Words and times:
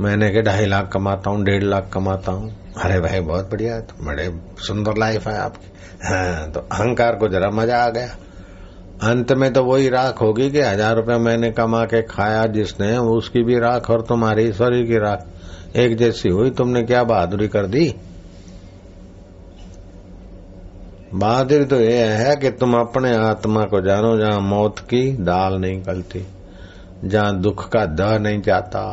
मैंने 0.00 0.30
के 0.30 0.42
ढाई 0.42 0.66
लाख 0.66 0.90
कमाता 0.92 1.30
हूँ, 1.30 1.44
डेढ़ 1.44 1.62
लाख 1.62 1.90
कमाता 1.92 2.32
हूँ। 2.32 2.50
अरे 2.76 3.00
भाई, 3.00 3.20
बहुत 3.20 3.50
बढ़िया 3.50 3.74
है 3.74 3.80
तो 3.80 4.04
बड़े 4.04 4.28
सुंदर 4.58 4.98
लाइफ 4.98 5.26
है 5.28 5.36
आपकी। 5.38 5.70
हाँ 6.04 6.50
तो 6.50 6.60
अहंकार 6.62 7.16
को 7.16 7.28
जरा 7.28 7.50
मज़ा 7.50 7.82
आ 7.84 7.88
गया। 7.88 8.16
अंत 9.02 9.32
में 9.32 9.52
तो 9.52 9.64
वही 9.64 9.88
राख 9.88 10.20
होगी 10.22 10.50
कि 10.50 10.60
हज़ार 10.60 10.94
रुपया 10.96 11.18
मैंने 11.18 11.50
कमा 11.50 11.84
के 11.84 12.02
खाया 12.02 12.46
जिसने, 12.46 12.96
उसकी 12.96 13.42
भी 13.42 13.58
राख 13.58 13.90
और 13.90 14.02
तुम्हारी 14.02 14.52
शरीर 14.52 14.86
की 14.86 14.98
राख। 14.98 15.26
एक 15.76 15.96
जैसी 15.96 16.28
हुई, 16.28 16.50
तुमने 16.50 16.82
क्या 16.82 17.02
बहादुरी 17.04 17.48
कर 17.48 17.66
दी? 17.66 17.94
बहादुरी 21.14 21.64
तो 21.64 21.80
यह 21.80 22.10
है 22.18 22.36
कि 22.36 22.50
तुम 22.50 22.74
अपने 22.74 23.14
आत्मा 23.18 23.64
को 23.64 23.80
जानो, 23.80 24.16
जहाँ 24.18 24.40
मौत 24.40 24.78
की 24.80 25.06
दाल 25.12 25.60
नहीं 25.60 25.80
गलती, 25.82 26.26
जहाँ 27.04 27.40
दुख 27.40 27.68
का 27.68 27.84
दह 27.86 28.18
नहीं 28.18 28.40
जाता। 28.42 28.84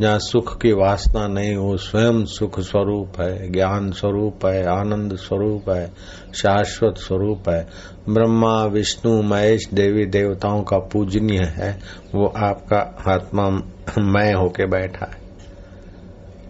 जहाँ 0.00 0.18
सुख 0.18 0.60
की 0.60 0.72
वासना 0.72 1.26
नहीं, 1.28 1.56
वो 1.56 1.76
स्वयं 1.76 2.24
सुख 2.24 2.60
स्वरूप 2.60 3.20
है, 3.20 3.52
ज्ञान 3.52 3.90
स्वरूप 3.90 4.46
है, 4.46 4.66
आनंद 4.66 5.16
स्वरूप 5.16 5.70
है, 5.70 5.92
शाश्वत 6.34 6.94
स्वरूप 6.98 7.48
है। 7.48 7.66
ब्रह्मा, 8.08 8.64
विष्णु, 8.64 9.22
महेश, 9.22 9.68
देवी, 9.74 10.06
देवताओं 10.06 10.62
का 10.62 10.78
पूजनीय 10.78 11.42
है, 11.42 11.78
वो 12.14 12.26
आपका 12.26 13.04
आत्मा 13.12 13.50
मैं 13.98 14.34
होके 14.34 14.66
बैठा 14.66 15.06
है। 15.06 15.24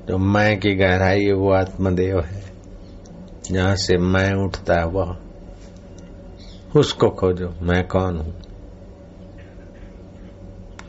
जो 0.08 0.18
मैं 0.18 0.60
की 0.60 0.74
गहराई 0.74 1.20
है 1.20 1.32
वो 1.32 1.52
आत्मदेव 1.52 2.20
है। 2.20 2.42
जहाँ 3.50 3.76
से 3.76 3.96
मैं 3.96 4.32
उठता 4.32 4.74
है, 4.74 4.86
वह, 4.86 5.16
उसको 6.76 7.08
खोजो, 7.08 7.54
मैं 7.62 7.88
कौन 7.88 8.16
हूँ? 8.16 8.53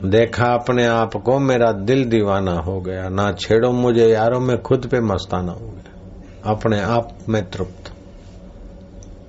देखा 0.04 0.46
अपने 0.46 0.86
आप 0.86 1.16
को, 1.16 1.38
मेरा 1.38 1.72
दिल 1.72 2.04
दीवाना 2.04 2.52
हो 2.52 2.80
गया। 2.80 3.08
ना 3.08 3.32
छेड़ो 3.32 3.72
मुझे, 3.72 4.06
यारों, 4.06 4.40
में 4.40 4.62
खुद 4.62 4.86
पे 4.86 5.00
मस्ताना 5.00 5.52
हो 5.52 5.68
गया। 5.68 6.52
अपने 6.52 6.80
आप 6.80 7.18
में 7.28 7.50
तृप्त, 7.50 7.92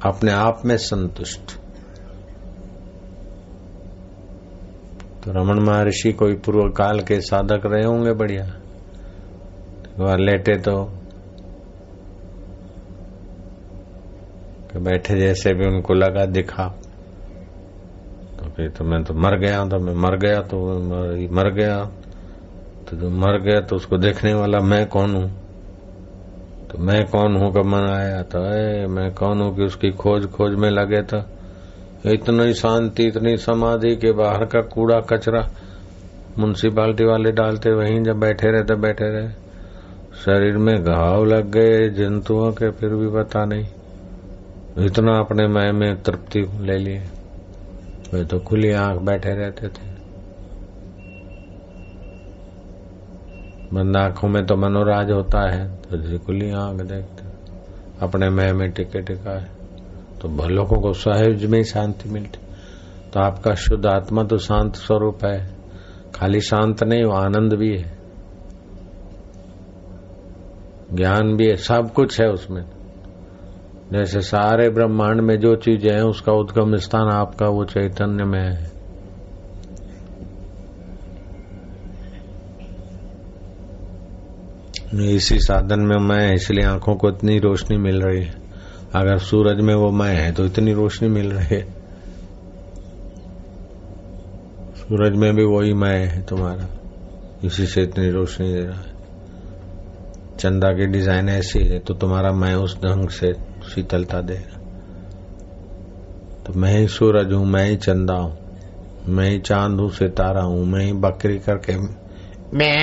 अपने 0.06 0.32
आप 0.32 0.62
में 0.66 0.78
संतुष्ट। 0.78 1.52
तो 5.24 5.32
रमन 5.32 5.60
महर्षि 5.64 6.12
कोई 6.12 6.34
पूर्व 6.34 6.70
काल 6.72 7.00
के 7.00 7.22
साधक 7.22 7.62
रहे 7.66 7.84
होंगे, 7.84 8.14
बढ़िया। 8.14 8.54
वह 10.00 10.16
लेटे 10.16 10.58
तो 10.58 10.84
बैठे 14.76 15.20
जैसे 15.20 15.54
भी 15.54 15.66
उनको 15.66 15.94
लगा 15.94 16.26
दिखा। 16.26 16.76
फिर 18.58 18.70
तो 18.70 18.84
मैं 18.84 19.04
तो 19.04 19.14
मर 19.14 19.38
गया 19.40 19.64
तो 19.70 19.80
मैं 19.80 19.94
मर 19.96 20.16
गया 20.18 20.40
तो 20.42 20.58
मर 21.32 21.50
गया। 21.54 21.78
तो 22.88 22.98
जो 22.98 23.10
मर 23.12 23.38
गया 23.42 23.60
तो 23.62 23.76
उसको 23.76 23.98
देखने 23.98 24.34
वाला 24.34 24.60
मैं 24.60 24.86
कौन 24.88 25.16
हूँ? 25.16 25.30
तो 26.70 26.78
मैं 26.80 27.04
कौन 27.06 27.36
हूँ 27.36 27.52
कब 27.54 27.66
मन 27.66 27.86
आया 27.90 28.22
तो 28.24 28.40
ए, 28.46 28.88
मैं 28.88 29.14
कौन 29.14 29.42
हूँ 29.42 29.56
कि 29.56 29.64
उसकी 29.64 29.92
खोज 29.94 30.26
खोज 30.32 30.56
में 30.56 30.70
लगे 30.70 31.02
तो 31.04 31.18
इतनी 32.06 32.54
शांति 32.54 33.04
इतनी 33.08 33.36
समाधि 33.38 33.96
के 33.96 34.12
बाहर 34.14 34.46
का 34.46 34.62
कूड़ा 34.74 35.00
कचरा 35.10 35.42
म्यूनसिपालिटी 36.40 37.06
वाले 37.06 37.32
डालते 37.32 37.74
वहीं 37.74 38.02
जब 38.04 38.20
बैठे 38.20 38.52
रहते 38.52 38.76
बैठे 38.82 39.10
रहे। 39.10 39.30
शरीर 40.18 40.58
में 40.58 40.76
घाव 40.76 41.26
लग 41.26 41.52
गए 41.52 41.88
जंतुओं 41.90 42.52
के 42.52 42.70
फिर 42.72 42.96
भी 42.96 43.08
पता 43.14 43.46
नहीं। 43.46 44.86
इतना 44.86 45.18
अपने 45.20 45.48
मैं 45.48 45.72
में 45.74 46.02
तृप्ति 46.04 46.46
ले 46.62 46.78
लिए। 46.78 47.02
वे 48.14 48.24
तो 48.26 48.40
खुली 48.40 48.72
आँख 48.74 49.02
बैठे 49.02 49.34
रहते 49.36 49.68
थे। 49.68 49.86
बंद 53.74 53.98
आँखों 53.98 54.28
में 54.30 54.46
तो 54.46 54.56
मनोराज 54.56 55.12
होता 55.12 55.42
है 55.50 55.68
तो 55.82 56.18
खुली 56.18 56.52
आँख 56.54 56.82
देखते। 56.84 57.26
अपने 58.02 58.30
मह 58.30 58.54
में 58.54 58.70
टिके 58.72 59.02
टिका 59.02 59.40
है 59.40 59.50
तो 60.20 60.30
भलोकों 60.38 60.80
को 60.82 60.94
सहज 60.94 61.46
में 61.46 61.58
ही 61.58 61.64
शांति 61.64 62.10
मिलती। 62.10 62.40
तो 63.12 63.20
आपका 63.20 63.54
शुद्ध 63.56 63.86
आत्मा 63.86 64.24
तो 64.24 64.38
शांत 64.38 64.76
स्वरूप 64.76 65.26
है, 65.26 65.38
खाली 66.16 66.40
शांत 66.42 66.84
नहीं, 66.84 67.04
वो 67.04 67.14
आनंद 67.14 67.54
भी 67.54 67.70
है। 67.78 67.96
ज्ञान 70.94 71.36
भी 71.36 71.48
है, 71.48 71.56
सब 71.58 71.92
कुछ 71.94 72.20
है 72.22 72.28
उसमें। 72.28 72.64
जैसे 73.94 74.22
सारे 74.22 74.70
ब्रह्मांड 74.70 75.22
में 75.22 75.38
जो 75.40 75.56
चीज़ें 75.56 75.92
हैं, 75.92 76.02
उसका 76.02 76.34
उद्गम 76.34 76.76
स्थान 76.78 77.10
आपका, 77.10 77.48
वो 77.48 77.64
चैतन्य 77.66 78.24
में 78.24 78.40
है। 78.40 78.76
इसी 85.16 85.38
साधन 85.40 85.80
में 85.80 85.98
मैं, 86.00 86.34
इसलिए 86.34 86.66
आँखों 86.66 86.96
को 86.96 87.10
इतनी 87.10 87.38
रोशनी 87.40 87.78
मिल 87.78 88.02
रही 88.02 88.24
है। 88.24 88.36
अगर 88.96 89.18
सूरज 89.18 89.62
में 89.62 89.74
वो 89.76 89.90
मैं 89.92 90.14
है 90.16 90.32
तो 90.32 90.46
इतनी 90.46 90.74
रोशनी 90.74 91.10
मिल 91.10 91.32
रही 91.32 91.56
है। 91.56 91.62
सूरज 94.78 95.18
में 95.18 95.34
भी 95.36 95.44
वही 95.46 95.74
मैं 95.74 95.98
है 96.06 96.22
तुम्हारा। 96.22 96.68
इसी 97.44 97.66
से 97.66 97.82
इतनी 97.84 98.10
रोशनी 98.10 98.54
दे 98.54 98.62
रहा 98.62 98.80
है। 98.80 98.96
चंदा 100.40 100.72
की 100.72 100.86
डिज़ाइन 100.86 101.30
ऐसी 101.30 101.60
है 101.60 101.80
तो 101.80 101.94
तुम्हारा 101.94 102.32
मैं 102.32 102.54
उस 102.56 102.78
ढंग 102.78 103.10
से 103.10 103.32
शीतलता 103.68 104.22
दे। 104.22 104.38
तो 106.46 106.54
मैं 106.54 106.74
ही 106.78 106.88
सूरज 106.88 107.34
हूँ, 107.34 107.46
मैं 107.46 107.66
ही 107.70 107.76
चंदा 107.78 108.14
हूँ, 108.14 108.38
मैं 109.08 109.30
ही 109.30 109.40
चाँद 109.40 109.80
हूँ, 109.80 109.90
सितारा 109.92 110.42
हूँ, 110.42 110.66
मैं 110.66 110.86
ही 110.86 110.94
बकरी 110.96 111.38
करके 111.40 111.78
मैं 111.78 112.76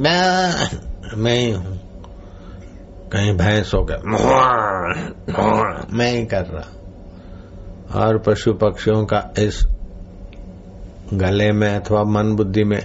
मैं 0.00 0.16
मैं 1.16 1.38
ही 1.38 1.50
हूँ। 1.52 1.76
कहीं 3.12 3.32
भैंस 3.36 3.70
हो 3.74 3.82
गया, 3.84 3.98
मैं 5.92 6.10
ही 6.12 6.24
कर 6.26 6.44
रहा। 6.46 6.68
और 7.96 8.18
पशु 8.18 8.52
पक्षियों 8.54 9.04
का 9.04 9.20
इस 9.38 9.62
गले 11.14 11.50
में 11.52 11.68
अथवा 11.68 12.02
मन 12.04 12.34
बुद्धि 12.36 12.64
में 12.64 12.80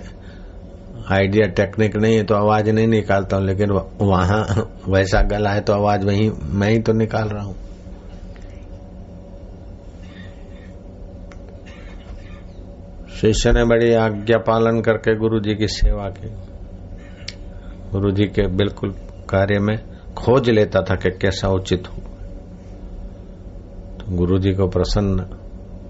आइडिया 1.12 1.48
टेक्निक 1.48 1.96
नहीं 1.96 2.16
है 2.16 2.24
तो 2.24 2.36
आवाज़ 2.36 2.70
नहीं 2.70 2.88
निकालता 2.88 3.38
हूँ, 3.38 3.46
लेकिन 3.46 3.72
वहाँ 4.02 4.70
वैसा 4.90 5.22
गला 5.22 5.50
है 5.50 5.62
तो 5.62 5.74
आवाज़ 5.74 6.06
वही 6.06 6.30
मैं 6.30 6.70
ही 6.70 6.80
तो 6.80 6.94
निकाल 6.94 7.30
रहा 7.30 7.44
हूँ। 7.44 7.56
शिष्य 13.16 13.52
ने 13.52 13.64
बड़ी 13.66 13.94
आज्ञा 13.94 14.38
पालन 14.38 14.82
करके 14.82 15.16
गुरु 15.16 15.40
जी 15.40 15.56
की 15.56 15.68
सेवा 15.68 16.08
की। 16.10 16.30
गुरु 17.92 18.12
जी 18.12 18.26
के 18.26 18.48
बिल्कुल 18.48 18.96
कार्य 19.30 19.60
में 19.60 19.78
खोज 20.18 20.50
लेता 20.50 20.82
था 20.82 20.96
कि 20.96 21.10
कैसा 21.12 21.50
उचित 21.50 21.88
हो। 21.88 22.02
तो 24.00 24.16
गुरु 24.18 24.40
जी 24.40 24.52
को 24.52 24.68
प्रसन्न 24.68 25.26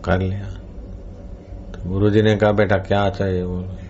कर 0.06 0.20
लिया। 0.20 0.50
तो 1.72 1.90
गुरु 1.90 2.10
जी 2.10 2.22
ने 2.22 2.36
कहा, 2.36 2.52
बेटा, 2.52 2.78
क्या 2.78 3.10
चाहिए 3.10 3.44
बोलो? 3.44 3.83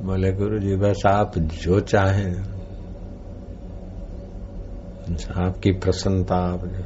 बोले, 0.00 0.32
गुरु 0.32 0.58
जी, 0.58 0.76
बस 0.76 1.02
आप 1.06 1.38
जो 1.38 1.80
चाहे। 1.80 2.30
आपकी 5.36 5.72
प्रसन्नता 5.72 6.36
आप 6.36 6.60
जो 6.64 6.84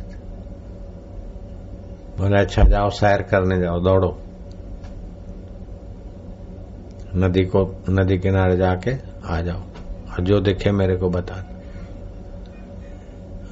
बोले 2.19 2.41
अच्छा 2.41 2.63
जाओ 2.63 2.89
सैर 2.91 3.23
करने 3.23 3.61
जाओ, 3.61 3.81
दौड़ो। 3.81 4.19
नदी 7.17 7.45
को, 7.45 7.85
नदी 7.91 8.19
किनारे 8.19 8.57
जाके 8.57 8.91
आ 9.25 9.41
जाओ, 9.41 9.61
और 10.11 10.21
जो 10.21 10.41
देखे 10.41 10.71
मेरे 10.71 10.97
को 10.97 11.09
बता 11.09 11.35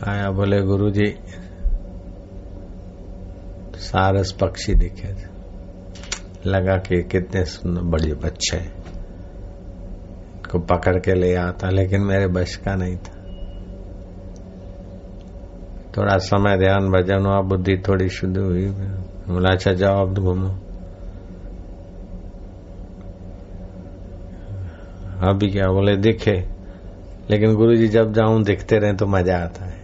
आया, 0.08 0.30
बोले, 0.30 0.62
गुरु 0.62 0.90
जी, 0.90 1.14
सारस 3.76 4.32
पक्षी 4.32 4.74
दिखे 4.74 5.14
लगा 6.46 6.76
कि 6.76 7.02
कितने 7.02 7.44
सुंदर, 7.44 7.80
बड़े 7.80 8.14
बच्चे 8.14 8.56
हैं। 8.56 8.81
को 10.52 10.58
पकड़ 10.58 10.96
के 10.96 11.14
ले 11.14 11.34
आता, 11.34 11.70
लेकिन 11.70 12.00
मेरे 12.00 12.26
बश 12.26 12.56
का 12.56 12.74
नहीं 12.74 12.96
था। 12.96 13.18
थोड़ा 15.96 16.18
समय 16.18 16.58
ध्यान 16.58 16.90
भजन 16.90 17.26
हुआ, 17.26 17.40
बुद्धि 17.40 17.82
थोड़ी 17.88 18.08
शुद्ध 18.08 18.38
हुई। 18.38 18.66
बोला 19.28 19.50
अच्छा 19.50 19.72
जाओ, 19.72 20.06
अब 20.06 20.14
घूमो। 20.14 20.48
अभी 25.28 25.50
क्या 25.50 25.66
बोले, 25.66 25.96
दिखे। 25.96 26.48
लेकिन 27.30 27.54
गुरु 27.54 27.74
जी 27.74 27.88
जब 27.88 28.12
जाऊँ, 28.12 28.42
दिखते 28.42 28.78
रहे 28.78 28.92
तो 28.92 29.06
मज़ा 29.06 29.38
आता 29.38 29.64
है। 29.64 29.80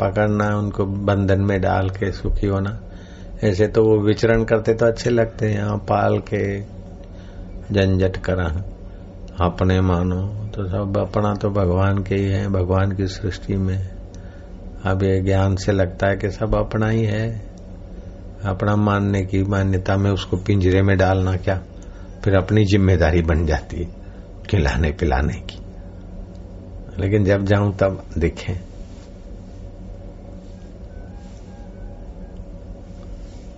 पकड़ना, 0.00 0.58
उनको 0.58 0.86
बंधन 0.86 1.40
में 1.40 1.60
डाल 1.60 1.90
के 1.90 2.12
सुखी 2.12 2.46
होना, 2.46 2.80
ऐसे 3.44 3.66
तो 3.68 3.84
वो 3.84 3.98
विचरण 3.98 4.44
करते 4.44 4.74
तो 4.74 4.86
अच्छे 4.86 5.10
लगते 5.10 5.46
हैं। 5.46 5.54
यहाँ 5.54 5.78
पाल 5.78 6.18
के, 6.18 6.60
झंझट 7.74 8.16
करा। 8.16 8.62
अपने 9.40 9.80
मानो। 9.80 10.26
तो 10.26 10.68
सब 10.68 10.96
अपना 10.98 11.34
तो 11.34 11.50
भगवान 11.50 12.02
के 12.02 12.14
ही 12.14 12.24
है, 12.24 12.48
भगवान 12.48 12.92
की 12.92 13.06
सृष्टि 13.06 13.56
में। 13.56 13.88
अब 14.84 15.02
ये 15.02 15.20
ज्ञान 15.20 15.56
से 15.56 15.72
लगता 15.72 16.06
है 16.06 16.16
कि 16.16 16.30
सब 16.30 16.54
अपना 16.54 16.88
ही 16.88 17.04
है। 17.04 17.48
अपना 18.44 18.76
मानने 18.76 19.24
की 19.24 19.42
मान्यता 19.42 19.96
में 19.96 20.10
उसको 20.10 20.36
पिंजरे 20.36 20.82
में 20.82 20.98
डालना 20.98 21.36
क्या? 21.36 21.62
फिर 22.24 22.34
अपनी 22.34 22.64
ज़िम्मेदारी 22.64 23.22
बन 23.22 23.46
जाती 23.46 23.76
है, 23.76 23.88
खिलाने 24.50 24.90
पिलाने 24.90 25.34
की। 25.34 25.58
लेकिन 26.98 27.24
जब 27.24 27.44
जाऊँ 27.44 27.76
तब 27.76 28.02
दिखे। 28.18 28.54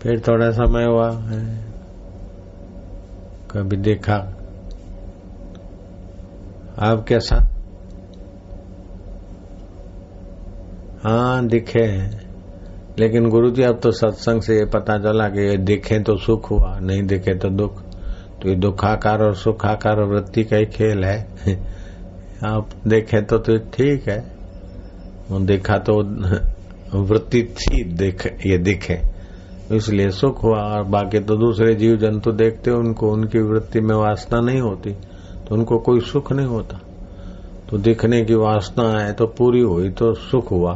फिर 0.03 0.21
थोड़ा 0.21 0.50
समय 0.50 0.85
हुआ, 0.85 1.11
है। 1.11 1.65
कभी 3.50 3.77
देखा 3.77 4.37
आप 6.82 7.05
कैसा? 7.09 7.37
हाँ 11.05 11.47
दिखे 11.47 12.21
लेकिन 12.99 13.29
गुरु 13.29 13.50
जी 13.50 13.62
अब 13.62 13.81
तो 13.81 13.91
सत्संग 13.91 14.43
से 14.43 14.59
ये 14.59 14.65
पता 14.65 14.99
चला 14.99 15.29
कि 15.29 15.50
ये 15.50 15.56
दिखे 15.56 15.99
तो 15.99 16.17
सुख 16.17 16.50
हुआ, 16.50 16.79
नहीं 16.79 17.03
दिखे 17.03 17.35
तो 17.35 17.49
दुख। 17.49 17.82
तो 18.43 18.49
ये 18.49 18.55
दुखाकार 18.55 19.23
और 19.23 19.35
सुखाकार 19.35 20.05
वृत्ति 20.05 20.44
का 20.44 20.56
ही 20.56 20.67
खेल 20.67 21.05
है। 21.05 21.29
आप 22.44 22.69
देखे 22.87 23.21
तो 23.21 23.38
तो 23.38 23.59
ठीक 23.59 24.09
है। 24.09 24.19
वो 25.31 25.41
देखा 25.41 25.79
तो 25.79 26.03
वृत्ति 26.99 27.43
थी, 27.43 27.85
देख, 27.85 28.27
ये 28.47 28.59
दिखे। 28.59 29.00
इसलिए 29.73 30.11
सुख 30.11 30.43
हुआ, 30.43 30.59
और 30.59 30.82
बाकी 30.82 31.19
तो 31.19 31.37
दूसरे 31.37 31.75
जीव 31.75 31.97
जंतु 31.97 32.32
देखते 32.32 32.71
उनको, 32.71 33.12
उनकी 33.12 33.38
वृत्ति 33.38 33.81
में 33.81 33.94
वासना 33.94 34.41
नहीं 34.41 34.61
होती। 34.61 34.97
तो 35.50 35.55
उनको 35.55 35.79
कोई 35.79 36.00
सुख 36.02 36.32
नहीं 36.32 36.47
होता। 36.47 36.79
तो 37.70 37.79
दिखने 37.79 38.23
की 38.25 38.35
वासना 38.35 38.88
है 39.00 39.12
तो 39.12 39.26
पूरी 39.38 39.61
हुई 39.61 39.88
तो 39.91 40.12
सुख 40.14 40.50
हुआ। 40.50 40.73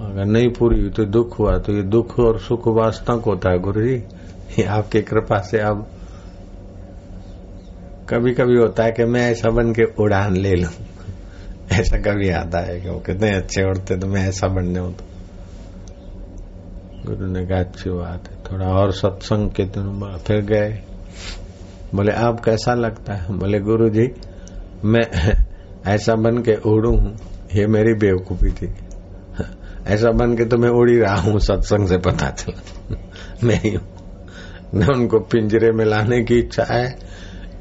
अगर 0.00 0.24
नहीं 0.24 0.48
पूरी 0.52 0.80
हुई 0.80 0.90
तो 0.90 1.04
दुख 1.06 1.38
हुआ। 1.38 1.56
तो 1.58 1.72
ये 1.72 1.82
दुख 1.84 2.18
और 2.20 2.38
सुख 2.38 2.66
वास्तव 2.76 3.20
को 3.20 3.30
होता 3.30 3.50
है 3.50 3.58
गुरु 3.58 3.82
जी 3.82 3.94
ये 4.58 4.64
आपकी 4.70 5.00
कृपा 5.02 5.38
से 5.40 5.58
अब 5.60 5.86
कभी 8.10 8.32
कभी 8.34 8.56
होता 8.56 8.84
है 8.84 8.92
कि 8.92 9.04
मैं 9.04 9.20
ऐसा 9.30 9.50
बन 9.50 9.72
के 9.72 9.84
उड़ान 10.02 10.36
ले 10.36 10.54
लू। 10.54 10.68
ऐसा 11.72 11.98
कभी 12.02 12.28
आता 12.30 12.60
है 12.60 12.80
कि 12.80 12.88
वो 12.88 12.98
कितने 13.00 13.30
अच्छे 13.36 13.62
उड़ते 13.62 13.96
तो 13.96 14.06
मैं 14.06 14.28
ऐसा 14.28 14.48
बनने 14.48 14.78
हूँ। 14.78 14.92
तो 14.92 15.04
गुरु 17.06 17.26
ने 17.26 17.46
कहा, 17.46 17.60
अच्छी 17.60 17.90
बात 17.90 18.28
है। 18.28 18.36
थोड़ा 18.44 18.66
और 18.72 18.92
सत्संग 18.92 19.50
के 19.50 19.64
दिन 19.64 20.18
फिर 20.26 20.40
गए। 20.44 20.70
बोले 21.96 22.12
आप 22.12 22.40
कैसा 22.44 22.74
लगता 22.74 23.14
है? 23.14 23.36
बोले 23.38 23.58
गुरु 23.60 23.88
जी 23.90 24.08
मैं 24.84 25.04
ऐसा 25.86 26.14
बन 26.16 26.42
के 26.42 26.54
उड़ू 26.66 26.90
हूँ। 26.90 27.16
ये 27.54 27.66
मेरी 27.66 27.94
बेवकूफ़ी 27.94 28.50
थी। 28.52 28.72
ऐसा 29.86 30.10
बन 30.10 30.36
के 30.36 30.44
तो 30.44 30.56
मैं 30.58 30.68
उड़ 30.70 30.90
रहा 30.90 31.16
हूँ, 31.16 31.38
सत्संग 31.40 31.88
से 31.88 31.98
पता 31.98 32.30
चला। 32.30 32.96
मैं 33.44 33.60
ही 33.60 33.76
न 34.74 34.92
उनको 34.94 35.18
पिंजरे 35.22 35.70
में 35.72 35.84
लाने 35.84 36.22
की 36.24 36.38
इच्छा 36.38 36.64
है, 36.64 36.86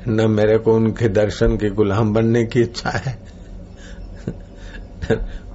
न 0.08 0.30
मेरे 0.32 0.58
को 0.58 0.74
उनके 0.74 1.10
दर्शन 1.10 1.56
के 1.58 1.70
गुलाम 1.70 2.14
बनने 2.14 2.44
की 2.46 2.62
इच्छा 2.62 2.90
है। 2.90 3.18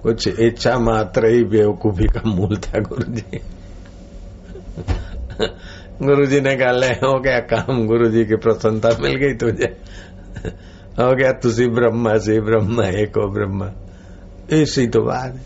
कुछ 0.02 0.28
इच्छा 0.28 0.78
मात्र 0.78 1.26
ही 1.26 1.42
बेवकूफ़ी 1.46 2.06
का 2.06 2.22
मूल 2.26 2.56
था 2.56 2.78
गुरु 2.80 3.12
जी 3.12 3.40
गुरु 6.02 6.26
जी 6.26 6.40
ने 6.40 6.56
कहा, 6.56 6.70
ले, 6.72 6.86
हो 6.86 7.18
गया 7.20 7.38
काम 7.48 7.86
गुरु 7.86 8.08
जी 8.08 8.24
की 8.24 8.36
प्रसन्नता 8.36 8.88
मिल 9.00 9.16
गई 9.16 9.34
तुझे। 9.34 9.66
हो 10.98 11.10
गया, 11.14 11.32
तुसी 11.32 11.66
ब्रह्मा 11.68 12.16
से 12.18 12.40
ब्रह्मा, 12.40 12.84
एक 13.00 13.16
हो 13.18 13.28
ब्रह्मा। 13.30 13.70
इसी 14.52 14.86
तो 14.86 15.00
बात 15.02 15.36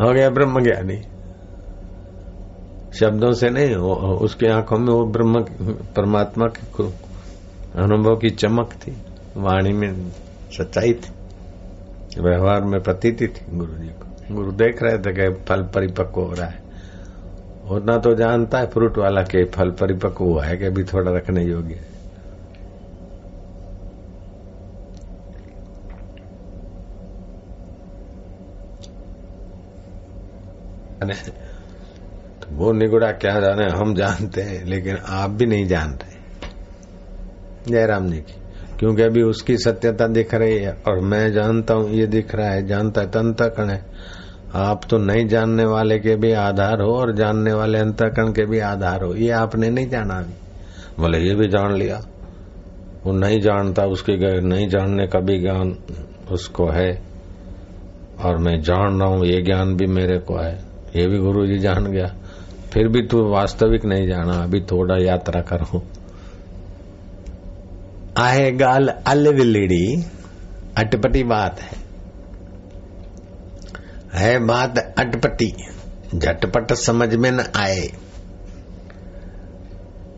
हो 0.00 0.12
गया 0.12 0.28
ब्रह्म 0.30 0.62
ज्ञानी 0.62 1.00
शब्दों 2.92 3.32
से 3.32 3.48
नहीं 3.50 3.74
उसकी 4.20 4.46
आँखों 4.46 4.78
में 4.78 4.92
वो 4.92 5.04
ब्रह्म 5.06 5.42
परमात्मा 5.96 6.46
के 6.48 6.84
अनुभव 7.76 8.16
की 8.16 8.30
चमक 8.32 8.72
थी, 8.74 8.92
वाणी 9.36 9.72
में 9.72 10.10
सच्चाई 10.52 10.92
थी, 10.94 11.10
व्यवहार 12.20 12.64
में 12.64 12.80
प्रतीति 12.82 13.26
थी 13.26 13.56
गुरु 13.56 13.72
जी 13.74 13.88
को। 13.90 14.34
गुरु 14.34 14.52
देख 14.54 14.82
रहे 14.82 14.98
थे 14.98 15.12
कि 15.12 15.28
फल 15.44 15.62
परिपक्व 15.74 16.20
हो 16.20 16.32
रहा 16.32 16.46
है। 16.46 16.64
उतना 17.66 17.96
तो 17.98 18.14
जानता 18.14 18.58
है, 18.58 18.66
फ्रूट 18.66 18.98
वाला 18.98 19.22
के 19.22 19.44
फल 19.44 19.70
परिपक्व 19.70 20.24
हुआ 20.24 20.44
है 20.44 20.56
कि 20.56 20.64
अभी 20.64 20.84
थोड़ा 20.84 21.12
रखने 21.12 21.44
योग्य 21.44 21.74
है। 21.74 21.94
तो 32.40 32.54
वो 32.56 32.72
निगुड़ा 32.72 33.10
क्या 33.12 33.40
जाने, 33.40 33.64
हम 33.70 33.94
जानते 33.94 34.42
हैं, 34.42 34.64
लेकिन 34.64 34.96
आप 34.96 35.30
भी 35.30 35.46
नहीं 35.46 35.66
जानते। 35.66 36.14
जयराम 37.70 38.10
जी 38.10 38.18
की, 38.18 38.34
क्योंकि 38.78 39.02
अभी 39.02 39.22
उसकी 39.22 39.56
सत्यता 39.56 40.06
दिख 40.06 40.34
रही 40.34 40.58
है, 40.58 40.72
और 40.88 41.00
मैं 41.00 41.32
जानता 41.32 41.74
हूँ, 41.74 41.90
ये 41.90 42.06
दिख 42.06 42.34
रहा 42.34 42.48
है, 42.48 42.66
जानता 42.66 43.00
है, 43.00 43.06
तंतकण 43.06 43.70
है। 43.70 43.84
आप 44.56 44.80
तो 44.90 44.98
नहीं 44.98 45.28
जानने 45.28 45.64
वाले 45.64 45.98
के 45.98 46.16
भी 46.16 46.32
आधार 46.32 46.82
हो 46.82 46.96
और 46.96 47.14
जानने 47.14 47.52
वाले 47.52 47.78
अंतकण 47.78 48.32
के 48.32 48.46
भी 48.46 48.58
आधार 48.58 49.02
हो। 49.02 49.14
ये 49.14 49.30
आपने 49.30 49.70
नहीं 49.70 49.88
जाना 49.88 50.14
अभी। 50.14 50.34
बोले 51.02 51.18
ये 51.18 51.34
भी 51.34 51.48
जान 51.48 51.74
लिया। 51.74 52.00
वो 53.06 53.12
नहीं 53.12 53.40
जानता, 53.40 53.84
उसके 53.84 54.40
नहीं 54.40 54.68
जानने 54.68 55.06
का 55.06 55.20
भी 55.20 55.40
ज्ञान 55.40 55.76
उसको 56.30 56.68
है। 56.68 57.02
और 58.24 58.36
मैं 58.36 58.62
जान 58.62 59.00
रहा 59.00 59.08
हूँ, 59.08 59.26
ये 59.26 59.42
ज्ञान 59.42 59.76
भी 59.76 59.86
मेरे 59.86 60.18
को 60.18 60.36
है। 60.36 60.64
ये 60.96 61.06
भी 61.06 61.18
गुरु 61.18 61.46
जी 61.46 61.58
जान 61.58 61.84
गया। 61.84 62.14
फिर 62.72 62.88
भी 62.88 63.02
तू 63.02 63.28
वास्तविक 63.28 63.84
नहीं 63.84 64.08
जाना, 64.08 64.32
अभी 64.32 64.60
थोड़ा 64.60 64.96
यात्रा 64.96 65.40
करो। 65.40 65.82
आए 68.18 68.50
गाल 68.50 68.88
अलविलड़ी, 68.88 70.04
अटपटी 70.76 71.24
बात 71.24 71.60
है। 71.60 71.85
है 74.18 74.38
बात 74.38 74.94
अटपटी। 74.98 75.54
झटपट 76.14 76.72
समझ 76.72 77.14
में 77.14 77.30
न 77.30 77.40
आए। 77.56 77.92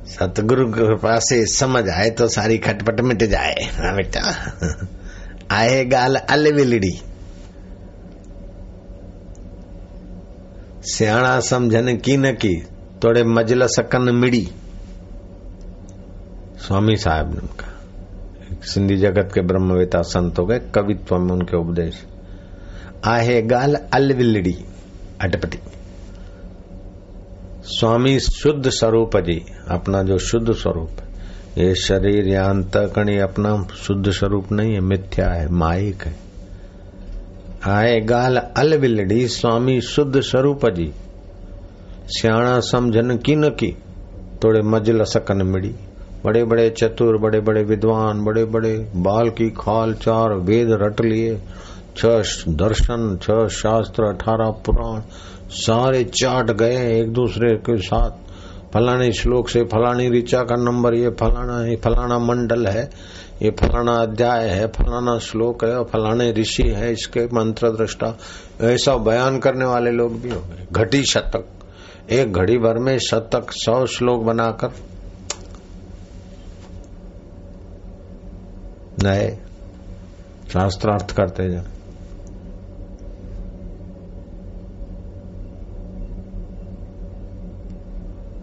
सतगुरु 0.07 0.73
कृपा 0.73 1.19
से 1.19 1.47
समझ 1.47 1.89
आए 1.89 2.11
तो 2.11 2.29
सारी 2.29 2.59
खटपट 2.59 3.01
मिट 3.01 3.25
जाए। 3.25 3.55
हाँ 3.55 3.97
बेटा? 3.97 4.53
आए 5.51 5.85
गाल 5.85 6.17
अलविलड़ी। 6.17 7.03
सियाणा 10.83 11.41
समझन 11.41 11.97
की 11.97 12.17
न 12.17 12.33
की, 12.33 12.55
तोड़े 13.03 13.25
मजल 13.25 13.67
सकन 13.67 14.15
मिड़ी। 14.15 14.49
स्वामी 16.59 16.97
साहब 16.97 17.35
ने 17.35 17.41
कहा, 17.41 17.81
सिंधी 18.63 18.97
जगत 18.97 19.31
के 19.35 19.41
ब्रह्मवेता 19.41 20.03
संत 20.03 20.39
हो 20.39 20.47
गए, 20.47 20.59
कवित्व 20.59 21.17
में 21.19 21.33
उनके 21.33 21.57
उपदेश। 21.57 22.07
आहे 23.05 23.43
गाल 23.43 23.75
अलविलड़ी 23.75 24.57
अटपटी। 25.21 25.59
स्वामी 27.65 28.21
शुद्ध 28.21 28.69
स्वरूप 28.69 29.17
जी 29.17 29.45
अपना 29.71 30.03
जो 30.03 30.19
शुद्ध 30.19 30.53
स्वरूप, 30.53 30.91
ये 31.59 31.75
शरीर 31.75 32.29
या 32.29 32.45
अंतकणी 32.45 33.19
अपना 33.19 33.67
शुद्ध 33.77 34.11
स्वरूप 34.11 34.53
नहीं 34.53 34.75
है, 34.75 34.81
मिथ्या 34.81 35.31
है 35.31 35.49
माइक 35.49 36.03
है। 36.03 36.17
आए 37.67 38.01
गाल 38.01 38.37
अलविलड़ी 38.37 39.29
स्वामी 39.29 39.81
शुद्ध 39.81 40.21
स्वरूप 40.21 40.67
जी 40.67 40.93
सियाणा 42.07 42.61
समझन 42.61 43.17
की 43.17 43.37
न 43.37 43.49
की, 43.49 43.77
थोड़े 44.45 44.61
मजल 44.63 45.03
सकन 45.03 45.43
मिड़ी। 45.43 45.75
बड़े 46.25 46.45
बड़े 46.45 46.71
चतुर 46.71 47.19
बड़े 47.19 47.41
बड़े 47.41 47.63
विद्वान 47.63 48.25
बड़े 48.25 48.45
बड़े 48.45 48.91
बाल 48.97 49.31
की 49.31 49.51
खाल 49.51 49.95
चार 49.95 50.35
वेद 50.35 50.69
रट 50.71 51.01
लिए 51.01 51.39
छह 51.99 52.19
दर्शन 52.49 53.19
छह 53.23 53.49
शास्त्र, 53.49 54.05
अठारह 54.05 54.51
पुराण, 54.51 55.03
सारे 55.51 56.05
चाट 56.05 56.51
गए 56.51 57.01
एक 57.01 57.13
दूसरे 57.13 57.57
के 57.57 57.77
साथ। 57.77 58.11
फलाने 58.75 59.13
श्लोक 59.13 59.49
से 59.49 59.65
फलानी 59.65 60.11
ऋचा 60.11 60.43
का 60.43 60.57
नंबर, 60.57 60.95
ये 60.95 61.11
फलाना 61.11 61.59
है 61.59 61.77
फलाना 61.77 62.19
मंडल 62.19 62.67
है, 62.67 62.91
ये 63.43 63.51
फलाना 63.51 63.93
अध्याय 63.93 64.49
है, 64.49 64.67
फलाना 64.67 65.19
श्लोक 65.19 65.65
है 65.65 65.79
और 65.79 65.85
फलाने 65.85 66.33
ऋषि 66.33 66.63
है 66.63 66.93
इसके 66.93 67.21
मंत्र 67.21 67.71
दृष्टा 67.71 68.19
ऐसा 68.61 68.97
बयान 68.97 69.39
करने 69.39 69.65
वाले 69.65 69.91
लोग 69.91 70.21
भी 70.21 70.31
हो 70.31 70.41
गए। 70.41 70.67
घटी 70.73 71.03
शतक। 71.03 71.45
एक 72.11 72.33
घड़ी 72.33 72.59
भर 72.59 72.79
में 72.79 72.99
शतक, 72.99 73.47
सौ 73.51 73.87
श्लोक 73.87 74.23
बनाकर। 74.23 74.71
नए। 79.03 79.39
शास्त्रार्थ 80.53 81.17
करते 81.17 81.51
जा 81.51 81.63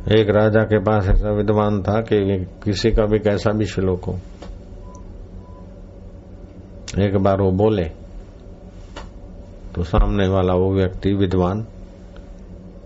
एक 0.06 0.30
राजा 0.30 0.64
के 0.64 0.80
पास 0.80 1.08
ऐसा 1.10 1.32
विद्वान 1.32 1.82
था 1.84 2.02
कि 2.02 2.18
किसी 2.64 2.92
का 2.92 3.06
भी 3.06 3.20
कैसा 3.20 3.52
भी 3.52 3.66
श्लोक 3.66 4.04
हो। 4.06 4.14
एक 7.00 7.18
बार 7.18 7.42
वो 7.42 7.52
बोले 7.52 7.84
तो 9.76 9.84
सामने 9.84 10.28
वाला 10.28 10.54
वो 10.54 10.74
व्यक्ति 10.74 11.14
विद्वान 11.14 11.66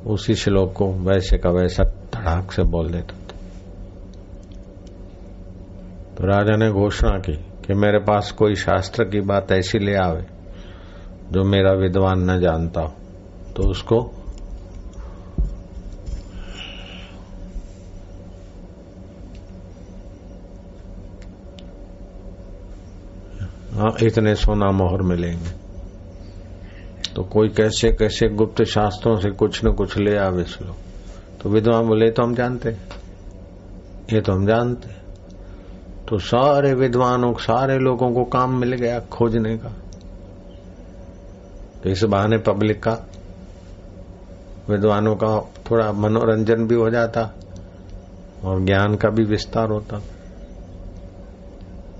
उसी 0.07 0.35
श्लोक 0.35 0.73
को 0.73 0.87
वैसे 0.87 1.37
का 1.37 1.49
वैसा 1.49 1.83
धड़ाक 1.83 2.51
से 2.51 2.63
बोल 2.63 2.91
देता 2.91 3.13
था। 3.13 3.37
तो 6.15 6.27
राजा 6.27 6.55
ने 6.55 6.71
घोषणा 6.71 7.17
की 7.19 7.33
कि 7.33 7.73
मेरे 7.73 7.99
पास 7.99 8.31
कोई 8.31 8.55
शास्त्र 8.55 9.03
की 9.03 9.21
बात 9.21 9.51
ऐसी 9.51 9.79
ले 9.79 9.95
आवे 9.95 10.23
जो 11.31 11.43
मेरा 11.43 11.71
विद्वान 11.71 12.29
न 12.31 12.39
जानता 12.41 12.81
हो 12.81 12.93
तो 13.55 13.69
उसको 13.69 13.99
हाँ 23.79 23.95
इतने 24.03 24.33
सोना 24.35 24.71
मोहर 24.71 25.01
मिलेंगे। 25.01 25.51
तो 27.15 27.23
कोई 27.23 27.49
कैसे 27.49 27.91
कैसे 27.91 28.27
गुप्त 28.29 28.63
शास्त्रों 28.63 29.15
से 29.15 29.29
कुछ 29.31 29.65
न 29.65 29.71
कुछ 29.71 29.97
ले 29.97 30.17
आवे 30.17 30.43
श्लोक 30.43 30.77
तो 31.41 31.49
विद्वान 31.49 31.87
बोले 31.87 32.09
तो 32.11 32.23
हम 32.23 32.35
जानते 32.35 32.69
ये 34.13 34.21
तो 34.21 34.33
हम 34.33 34.45
जानते 34.47 34.89
तो 36.09 36.17
सारे 36.17 36.73
विद्वानों, 36.73 37.33
सारे 37.33 37.77
लोगों 37.77 38.11
को 38.11 38.23
काम 38.23 38.59
मिल 38.59 38.73
गया 38.73 38.99
खोजने 38.99 39.57
का। 39.57 39.69
तो 41.83 41.89
इस 41.89 42.03
बहाने 42.03 42.37
पब्लिक 42.37 42.83
का 42.83 42.97
विद्वानों 44.69 45.15
का 45.15 45.35
थोड़ा 45.71 45.91
मनोरंजन 45.91 46.67
भी 46.67 46.75
हो 46.75 46.89
जाता 46.89 47.21
और 48.43 48.65
ज्ञान 48.65 48.95
का 48.95 49.09
भी 49.09 49.23
विस्तार 49.23 49.69
होता। 49.69 49.99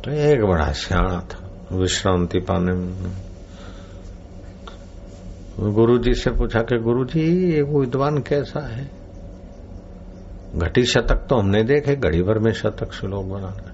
तो 0.03 0.11
एक 0.11 0.45
बड़ा 0.45 0.71
सियाणा 0.71 1.19
था। 1.31 1.48
विश्रांति 1.71 2.39
पाने 2.39 2.73
में। 2.73 3.11
गुरु 5.59 5.97
जी 5.97 6.13
से 6.13 6.29
पूछा 6.29 6.59
कि 6.59 6.77
गुरु 6.77 7.05
जी 7.05 7.51
ये 7.51 7.61
विद्वान 7.61 8.17
कैसा 8.17 8.67
है? 8.67 8.91
घटी 10.55 10.83
शतक 10.83 11.27
तो 11.29 11.39
हमने 11.39 11.63
देखे, 11.63 11.95
घड़ी 11.95 12.21
भर 12.21 12.39
में 12.39 12.51
शतक 12.51 12.93
श्लोक 12.93 13.25
बनाना 13.25 13.73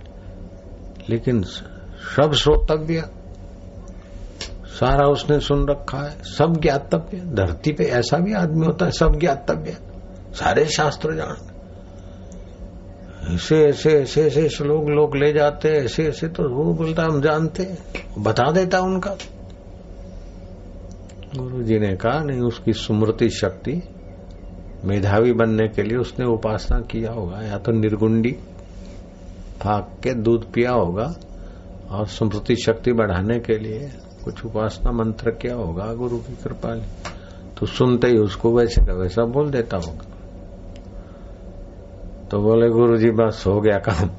लेकिन 1.10 1.42
सब 1.44 2.32
श्रोतव्य, 2.34 3.10
सारा 4.66 5.08
उसने 5.08 5.40
सुन 5.40 5.68
रखा 5.68 5.98
है, 5.98 6.24
सब 6.24 6.60
ज्ञातव्य। 6.62 7.18
धरती 7.18 7.72
पे 7.72 7.84
ऐसा 7.84 8.18
भी 8.18 8.34
आदमी 8.34 8.66
होता 8.66 8.86
है, 8.86 8.92
सब 8.92 9.20
ज्ञातव्य। 9.20 9.78
सारे 10.34 10.66
शास्त्र 10.66 11.16
जान। 11.16 11.55
ऐसे 13.26 13.58
ऐसे 13.66 13.92
ऐसे 13.94 14.24
ऐसे 14.24 14.50
श्लोक 14.50 14.90
लोग 14.90 15.16
ले 15.16 15.32
जाते 15.34 15.70
ऐसे 15.70 16.04
ऐसे 16.08 16.28
तो 16.28 16.44
वो 16.50 16.74
बोलता 16.74 17.04
हम 17.04 17.22
जानते 17.22 17.64
बता 18.20 18.52
देता 18.52 18.80
उनका। 18.80 19.16
गुरु 21.38 21.64
जी 21.64 21.80
ने 21.80 21.96
कहा, 21.96 22.20
नहीं, 22.20 22.40
उसकी 22.40 22.74
स्मृति 22.74 23.30
शक्ति 23.30 23.82
मेधावी 24.86 25.34
बनने 25.34 25.68
के 25.68 25.84
लिए 25.84 25.98
उसने 25.98 26.26
उपासना 26.26 26.80
किया 26.80 27.12
होगा। 27.12 27.42
या 27.42 27.58
तो 27.58 27.72
निर्गुंडी 27.72 28.32
फाक 29.62 29.90
के 30.04 30.14
दूध 30.14 30.52
पिया 30.54 30.72
होगा 30.72 31.14
और 31.92 32.06
स्मृति 32.08 32.56
शक्ति 32.56 32.94
बढ़ाने 32.94 33.40
के 33.40 33.58
लिए 33.58 33.92
कुछ 34.24 34.46
उपासना 34.46 34.92
मंत्र 34.92 35.32
किया 35.32 35.56
होगा। 35.56 35.94
गुरु 35.94 36.18
की 36.18 36.36
कृपा 36.44 36.76
तो 37.60 37.66
सुनते 37.66 38.08
ही 38.08 38.18
उसको 38.18 38.58
वैसे 38.58 38.86
का 38.86 38.94
वैसा 38.94 39.26
बोल 39.26 39.50
देता 39.50 39.78
होगा। 39.78 40.12
तो 42.36 42.42
बोले 42.42 42.70
गुरु 42.70 42.98
जी 42.98 43.10
बस 43.12 43.44
हो 43.48 43.62
गया 43.62 43.78
काम। 43.78 44.10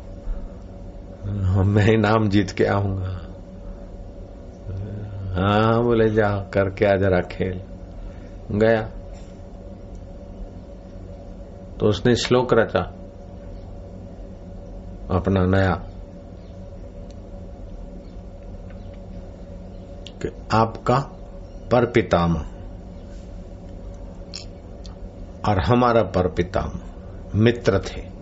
मैं 1.67 1.87
इनाम 1.87 2.29
जीत 2.29 2.51
के 2.51 2.65
आऊँगा। 2.65 3.09
हाँ 5.35 5.83
बोले, 5.83 6.11
जा, 6.11 6.29
करके 6.29 6.85
आ 6.85 6.97
जरा 6.97 7.21
खेल। 7.21 7.63
गया। 8.53 8.83
तो 11.81 11.87
उसने 11.87 12.15
श्लोक 12.15 12.49
रचा, 12.53 12.81
अपना 15.11 15.47
नया। 15.47 15.75
कि 20.23 20.29
आपका 20.53 20.99
पर 21.73 21.87
पिताम 21.91 22.37
और 25.49 25.61
हमारा 25.61 26.03
पर 26.03 26.29
पिताम 26.29 26.96
मित्र 27.37 27.79
थे। 27.79 28.17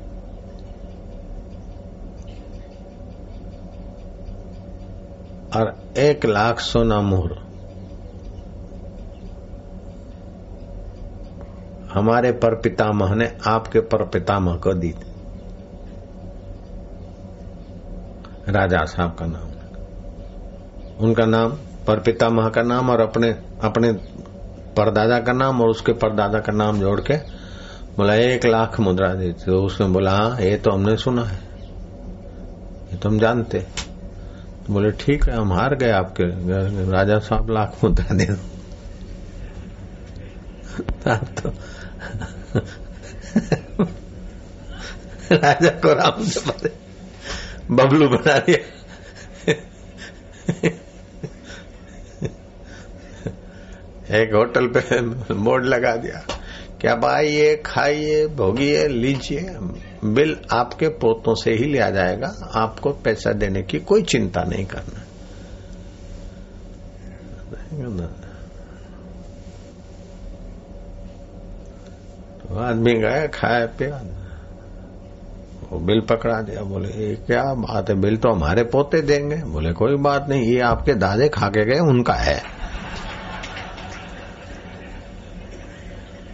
और 5.57 5.75
एक 5.99 6.27
लाख 6.27 6.61
सोना 6.61 7.01
मोहर 7.01 7.45
हमारे 11.95 12.33
पर 12.33 12.55
पितामह 12.55 13.15
ने 13.15 13.27
आपके 13.47 13.81
पर 13.81 14.05
पितामह 14.05 14.57
को 14.57 14.73
दी 14.75 14.91
थी। 14.93 15.13
राजा 18.53 18.85
साहब 18.85 19.15
का 19.15 19.27
नाम। 19.27 19.49
उनका 21.01 21.27
नाम, 21.27 21.53
पर 21.87 22.01
पितामह 22.01 22.49
का 22.49 22.63
नाम 22.63 22.91
और 22.91 23.01
अपने 23.01 23.31
अपने 23.65 23.93
परदादा 24.77 25.19
का 25.19 25.33
नाम 25.33 25.61
और 25.61 25.69
उसके 25.69 25.93
परदादा 25.93 26.39
का 26.39 26.53
नाम 26.53 26.81
जोड़ 26.81 27.01
के 27.01 27.44
बोला, 27.97 28.15
एक 28.15 28.45
लाख 28.47 28.79
मुद्रा 28.81 29.13
दी 29.15 29.33
तो 29.35 29.63
उसने 29.65 29.87
बोला 29.89 30.11
हाँ 30.13 30.41
ये 30.41 30.57
तो 30.59 30.71
हमने 30.71 30.97
सुना 30.97 31.25
है। 31.25 31.39
ये 32.93 32.97
तो 32.99 33.09
हम 33.09 33.19
जानते 33.19 33.59
तो 33.61 34.73
बोले, 34.73 34.91
ठीक 34.93 35.25
है, 35.25 35.37
हम 35.37 35.53
हार 35.53 35.75
गए 35.75 35.91
आपके 35.93 36.25
राजा 36.91 37.19
साहब, 37.21 37.51
लाख 37.51 37.85
मुद्रा 37.85 38.15
दे 38.15 38.25
दो। 38.25 38.37
तो 41.35 41.51
राजा 45.33 45.71
को 45.81 45.93
राम 45.95 46.23
से 46.25 46.41
बबलू 47.71 48.09
बना 48.09 48.39
दिया। 48.39 48.59
एक 54.15 54.35
होटल 54.35 54.67
पे 54.69 55.01
बोर्ड 55.35 55.65
लगा 55.65 55.95
दिया। 55.97 56.25
क्या 56.85 57.01
आइए 57.09 57.57
खाइए, 57.57 58.27
भोगिए, 58.27 58.89
लीजिए, 58.89 59.47
बिल 60.05 60.37
आपके 60.53 60.89
पोतों 60.89 61.35
से 61.35 61.51
ही 61.51 61.65
लिया 61.65 61.91
जाएगा। 61.91 62.51
आपको 62.55 62.91
पैसा 62.91 63.33
देने 63.33 63.63
की 63.63 63.79
कोई 63.79 64.03
चिंता 64.03 64.43
नहीं 64.43 64.67
करना। 64.67 65.01
तो 72.43 72.59
आदमी 72.59 72.95
गए, 72.95 73.29
खाए, 73.29 73.67
पिया। 73.67 74.03
वो 75.73 75.79
बिल 75.79 76.01
पकड़ा 76.01 76.43
दिया। 76.43 76.63
बोले, 76.63 76.89
ये 76.89 77.15
क्या 77.15 77.43
बात 77.43 77.91
है? 77.91 77.97
बिल 77.97 78.17
तो 78.17 78.33
हमारे 78.33 78.63
पोते 78.63 79.01
देंगे। 79.01 79.37
बोले, 79.37 79.73
कोई 79.73 79.97
बात 79.97 80.27
नहीं, 80.29 80.43
ये 80.43 80.61
आपके 80.61 80.95
दादे 80.95 81.29
खा 81.29 81.49
के 81.49 81.65
गए, 81.65 81.81
उनका 81.81 82.15
है। 82.15 82.64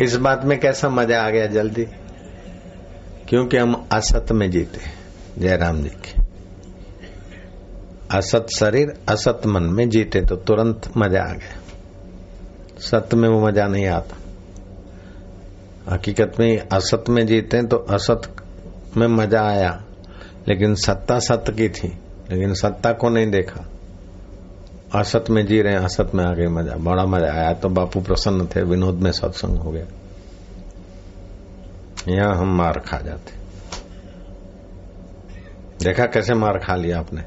इस 0.01 0.17
बात 0.17 0.45
में 0.45 0.61
कैसा 0.61 0.89
मज़ा 0.89 1.23
आ 1.23 1.31
गया 1.31 1.47
जल्दी? 1.47 1.85
क्योंकि 3.29 3.57
हम 3.57 3.89
असत 3.93 4.33
में 4.33 4.51
जीते 4.51 4.81
जयराम 5.39 5.83
जी 5.83 5.89
के। 5.89 6.21
असत 8.19 8.47
शरीर, 8.59 8.93
असत 9.09 9.43
मन 9.47 9.63
में 9.63 9.89
जीते 9.89 10.21
तो 10.21 10.37
तुरंत 10.37 10.93
मज़ा 10.97 11.23
आ 11.23 11.33
गया। 11.33 11.61
सत्य 12.79 13.17
में 13.17 13.29
वो 13.29 13.47
मज़ा 13.47 13.67
नहीं 13.67 13.87
आता। 13.87 14.17
हकीकत 15.95 16.33
में 16.41 16.69
असत 16.73 17.05
में 17.09 17.27
जीते 17.27 17.63
तो 17.63 17.77
असत 17.77 18.37
में 18.97 19.07
मज़ा 19.07 19.49
आया, 19.49 19.85
लेकिन 20.49 20.75
सत्ता 20.75 21.19
सत्य 21.19 21.53
की 21.53 21.69
थी, 21.69 21.89
लेकिन 22.31 22.55
सत्ता 22.55 22.93
को 22.93 23.09
नहीं 23.09 23.31
देखा। 23.31 23.70
असत 24.95 25.25
में 25.31 25.47
जी 25.47 25.61
रहे 25.63 25.75
असत 25.75 26.11
में 26.15 26.25
आ 26.25 26.33
गए, 26.35 26.47
मज़ा, 26.47 26.77
बड़ा 26.77 27.05
मज़ा 27.05 27.33
आया। 27.33 27.53
तो 27.53 27.69
बापू 27.69 28.01
प्रसन्न 28.01 28.47
थे, 28.47 28.63
विनोद 28.63 28.95
में 28.95 29.13
सत्संग 29.13 29.59
हो 29.59 29.71
गया। 29.71 29.87
यहाँ 32.09 32.35
हम 32.37 32.57
मार 32.57 32.79
खा 32.79 32.99
जाते। 32.99 33.39
देखा 35.85 36.07
कैसे 36.07 36.35
मार 36.35 36.59
खा 36.59 36.77
लिया 36.77 36.99
आपने? 36.99 37.23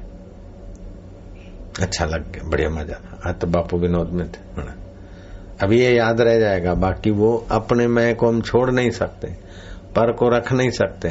अच्छा 1.84 2.05
लग 2.05 2.32
गया, 2.32 2.50
बढ़िया 2.50 2.70
मज़ा। 2.70 3.00
आज 3.27 3.36
तो 3.36 3.48
बापू 3.48 3.77
विनोद 3.77 4.10
में 4.10 4.27
थे 4.27 4.41
अभी 5.62 5.79
ये 5.79 5.91
याद 5.96 6.22
रह 6.22 6.39
जाएगा, 6.39 6.74
बाकी 6.74 7.12
वो 7.12 7.48
अपने 7.51 7.88
मैं 7.88 8.15
को 8.15 8.27
हम 8.27 8.41
छोड़ 8.41 8.72
नहीं 8.72 8.89
सकते, 8.91 9.27
पर 9.96 10.12
को 10.12 10.29
रख 10.29 10.51
नहीं 10.53 10.70
सकते। 10.70 11.10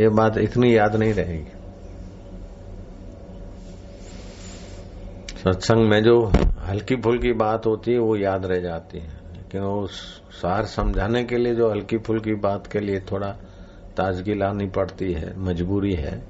ये 0.00 0.08
बात 0.08 0.38
इतनी 0.38 0.76
याद 0.76 0.96
नहीं 0.96 1.14
रहेगी। 1.14 1.53
सत्संग 5.44 5.88
में 5.88 6.02
जो 6.02 6.32
हल्की 6.66 6.96
फुल्की 6.96 7.32
बात 7.32 7.66
होती 7.66 7.92
है, 7.92 7.98
वो 7.98 8.16
याद 8.16 8.46
रह 8.46 8.60
जाती 8.60 8.98
है। 8.98 9.08
लेकिन 9.08 9.60
वो 9.60 9.86
सार 10.30 10.64
समझाने 10.64 11.24
के 11.24 11.36
लिए 11.36 11.54
जो 11.54 11.70
हल्की 11.70 11.98
फुल्की 11.98 12.34
बात 12.34 12.66
के 12.66 12.78
लिए 12.78 13.00
थोड़ा 13.00 13.28
ताजगी 13.96 14.34
लानी 14.34 14.66
पड़ती 14.66 15.12
है, 15.12 15.38
मजबूरी 15.38 15.92
है। 15.92 16.24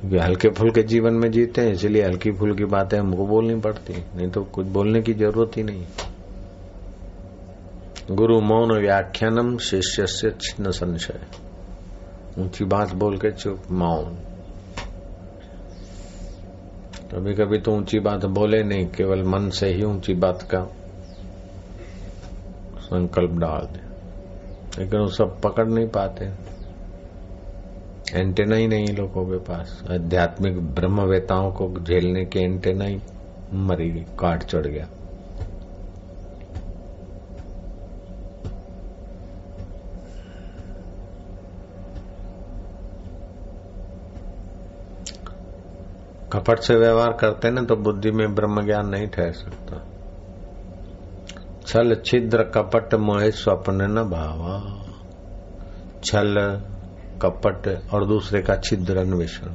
क्योंकि 0.00 0.18
हल्के 0.18 0.48
फुल्के 0.48 0.82
जीवन 0.82 1.14
में 1.14 1.30
जीते 1.30 1.60
हैं, 1.60 1.72
इसलिए 1.72 2.02
हल्की 2.02 2.32
फुल्की 2.32 2.64
बातें 2.64 2.98
हमको 2.98 3.26
बोलनी 3.26 3.60
पड़ती 3.60 3.94
नहीं 4.16 4.28
तो 4.28 4.44
कुछ 4.44 4.66
बोलने 4.66 5.02
की 5.02 5.14
ज़रूरत 5.14 5.56
ही 5.56 5.62
नहीं। 5.62 5.86
गुरु 8.10 8.40
मौन 8.40 8.80
व्याख्यानम 8.80 9.58
शिष्य 9.58 10.06
से 10.06 10.30
छिन्न 10.30 10.70
संशय। 10.70 11.20
ऊँची 12.38 12.64
बात 12.64 12.94
बोल 12.94 13.16
के 13.16 13.30
चुप 13.30 13.62
मौन। 13.70 14.35
कभी 17.14 17.34
कभी 17.34 17.58
तो 17.58 17.72
ऊँची 17.72 17.98
बात 17.98 18.24
बोले 18.24 18.62
नहीं, 18.62 18.86
केवल 18.86 19.22
मन 19.22 19.50
से 19.50 19.68
ही 19.68 19.84
ऊँची 19.84 20.14
बात 20.14 20.42
का 20.42 20.64
संकल्प 22.80 23.30
डाल 23.30 23.66
दे। 23.66 23.86
लेकिन 24.82 25.00
वो 25.00 25.06
सब 25.06 25.40
पकड़ 25.40 25.66
नहीं 25.66 25.88
पाते। 25.88 26.24
एंटेना 28.14 28.56
ही 28.56 28.66
नहीं 28.66 28.86
लोगों 28.86 29.24
के 29.24 29.38
पास। 29.38 29.84
आध्यात्मिक 29.90 30.60
ब्रह्मवेताओं 30.60 31.52
को 31.52 31.74
झेलने 31.80 32.24
के 32.24 32.38
एंटेना 32.38 32.84
ही 32.84 32.98
मरी, 33.52 33.90
काट 33.90 34.42
चढ़ 34.42 34.66
गया। 34.66 34.88
कपट 46.36 46.58
से 46.58 46.76
व्यवहार 46.76 47.12
करते 47.12 47.50
ना 47.50 47.62
तो 47.62 47.76
बुद्धि 47.76 48.10
में 48.10 48.34
ब्रह्म 48.34 48.64
ज्ञान 48.64 48.88
नहीं 48.88 49.06
ठहर 49.06 49.32
सकता। 49.32 49.86
छल 51.66 51.94
छिद्र 52.04 52.42
कपट 52.42 52.94
मोह 52.94 53.30
स्वप्न 53.30 53.74
न 53.74 54.02
भावा। 54.02 54.86
छल 56.04 56.34
कपट 57.22 57.94
और 57.94 58.06
दूसरे 58.06 58.42
का 58.42 58.56
छिद्र 58.56 58.96
अन्वेषण। 58.96 59.50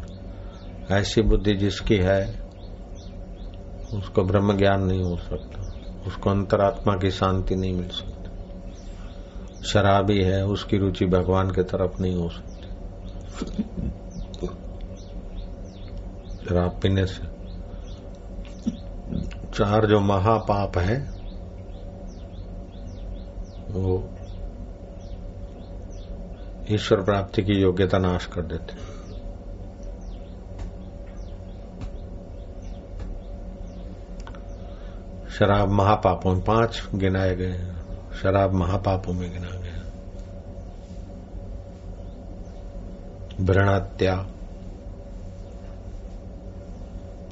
ऐसी 0.92 1.22
बुद्धि 1.22 1.54
जिसकी 1.54 1.96
है, 1.96 2.42
उसको 3.94 4.24
ब्रह्म 4.24 4.58
ज्ञान 4.58 4.84
नहीं 4.84 5.04
हो 5.04 5.18
सकता। 5.18 5.74
उसको 6.08 6.30
अंतरात्मा 6.30 6.94
की 6.94 7.12
शांति 7.12 7.56
नहीं 7.56 7.74
मिल 7.74 7.88
सकती। 7.88 8.22
शराबी 9.66 10.24
है, 10.24 10.46
उसकी 10.46 10.78
रुचि 10.78 11.06
भगवान 11.06 11.50
के 11.50 11.64
तरफ़ 11.64 12.02
नहीं 12.02 12.16
हो 12.16 12.30
सकती। 12.30 12.52
शराब 16.50 16.80
पीने 16.84 17.06
से 17.06 17.24
चार 19.54 19.86
जो 19.86 20.00
महापाप 20.00 20.78
है, 20.78 20.98
वो 23.72 23.98
ईश्वर 26.72 27.02
प्राप्ति 27.02 27.42
की 27.42 27.62
योग्यता 27.62 27.98
नाश 27.98 28.26
कर 28.26 28.42
देते 28.42 28.76
शराब 35.30 35.70
महापापों 35.70 36.34
में 36.34 36.44
पाँच 36.44 36.82
गिनाए 36.96 37.36
गए 37.36 37.58
शराब 38.22 38.54
महापापों 38.54 39.14
में 39.14 39.32
गिना 39.32 39.50
गया। 39.50 39.80
भ्रणहत्या 43.42 44.16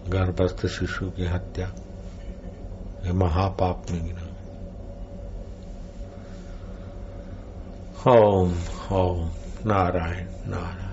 गर्भस्थ 0.09 0.67
शिशु 0.67 1.09
की 1.09 1.25
हत्या। 1.25 1.67
ये 3.05 3.11
महापाप 3.11 3.83
में 3.91 4.05
गिना 4.05 4.25
ओम 8.11 8.53
ओम, 8.91 9.31
नारायण 9.65 10.27
नारायण। 10.47 10.89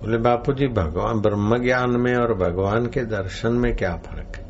बोले 0.00 0.18
बापू 0.18 0.52
जी 0.52 0.68
भगवान 0.68 1.20
ब्रह्म 1.20 1.58
ज्ञान 1.58 1.90
में 1.90 2.14
और 2.14 2.34
भगवान 2.34 2.86
के 2.86 3.04
दर्शन 3.04 3.52
में 3.52 3.76
क्या 3.76 3.96
फ़र्क 3.96 4.36
है? 4.36 4.47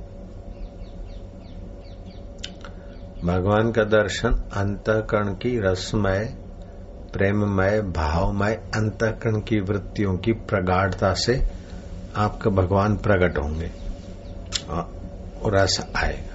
भगवान 3.28 3.72
का 3.72 3.84
दर्शन, 3.84 4.28
अंतकरण 4.30 5.28
की 5.28 5.60
रसमय, 5.60 6.34
प्रेममय, 7.12 7.80
भावमय, 7.80 8.52
अंतकरण 8.52 9.40
की 9.40 9.60
वृत्तियों 9.60 10.16
की 10.16 10.32
प्रगाढ़ता 10.32 11.14
से 11.14 11.48
आपका 12.16 12.50
भगवान 12.50 12.96
प्रकट 12.96 13.38
होंगे। 13.38 13.70
और 15.44 15.56
ऐसा 15.56 15.86
आएगा। 15.96 16.34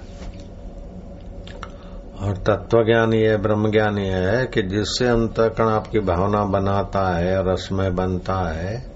और 2.26 2.36
तत्व 2.36 2.84
ज्ञान 2.84 3.14
ये 3.14 3.36
ब्रह्म 3.36 3.70
ज्ञान 3.70 3.98
ये 3.98 4.12
है 4.12 4.46
कि 4.46 4.62
जिससे 4.62 5.08
अंतकरण 5.08 5.68
आपकी 5.68 5.98
भावना 5.98 6.44
बनाता 6.44 7.16
है 7.16 7.38
और 7.38 7.52
रसमय 7.52 7.90
बनता 7.90 8.52
है, 8.52 8.92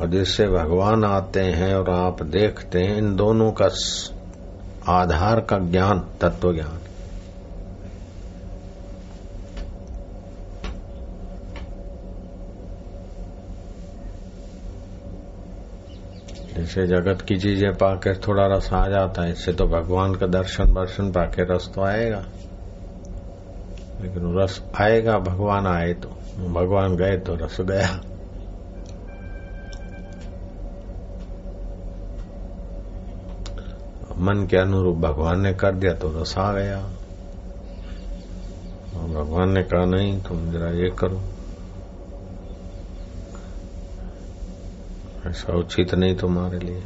और 0.00 0.10
जिससे 0.10 0.46
भगवान 0.46 1.04
आते 1.04 1.40
हैं 1.40 1.74
और 1.74 1.90
आप 1.90 2.22
देखते 2.22 2.78
हैं, 2.78 2.96
इन 2.96 3.16
दोनों 3.16 3.52
का 3.62 3.68
आधार 4.92 5.40
का 5.40 5.58
ज्ञान 5.58 5.98
तत्व 6.20 6.52
ज्ञान 6.52 6.78
जैसे 16.56 16.86
जगत 16.86 17.22
की 17.22 17.36
चीज़ें 17.36 17.72
पाकर 17.72 18.16
थोड़ा 18.16 18.46
रस 18.46 18.72
आ 18.72 18.88
जाता 18.88 19.22
है। 19.22 19.32
इससे 19.32 19.52
तो 19.52 19.66
भगवान 19.66 20.14
का 20.14 20.26
दर्शन 20.26 20.72
वर्शन 20.72 21.10
पाके 21.10 21.54
रस 21.54 21.70
तो 21.74 21.82
आएगा। 21.82 22.24
लेकिन 24.00 24.38
रस 24.38 24.62
आएगा, 24.80 25.18
भगवान 25.18 25.66
आए 25.66 25.92
तो। 25.92 26.08
भगवान 26.48 26.96
गए 26.96 27.16
तो 27.18 27.34
रस 27.34 27.60
गया। 27.60 28.00
मन 34.18 34.46
के 34.50 34.56
अनुरूप 34.56 34.96
भगवान 34.96 35.40
ने 35.40 35.54
कर 35.54 35.72
दिया 35.72 35.94
तो 35.94 36.20
रस 36.20 36.38
आ 36.38 36.52
गया। 36.52 36.78
भगवान 38.94 39.50
ने 39.50 39.62
कहा, 39.62 39.84
नहीं, 39.84 40.20
तुम 40.20 40.52
जरा 40.52 40.68
ये 40.68 40.90
करो। 40.98 41.22
ऐसा 45.26 45.58
उचित 45.58 45.94
नहीं 45.94 46.16
तुम्हारे 46.16 46.58
लिए। 46.58 46.82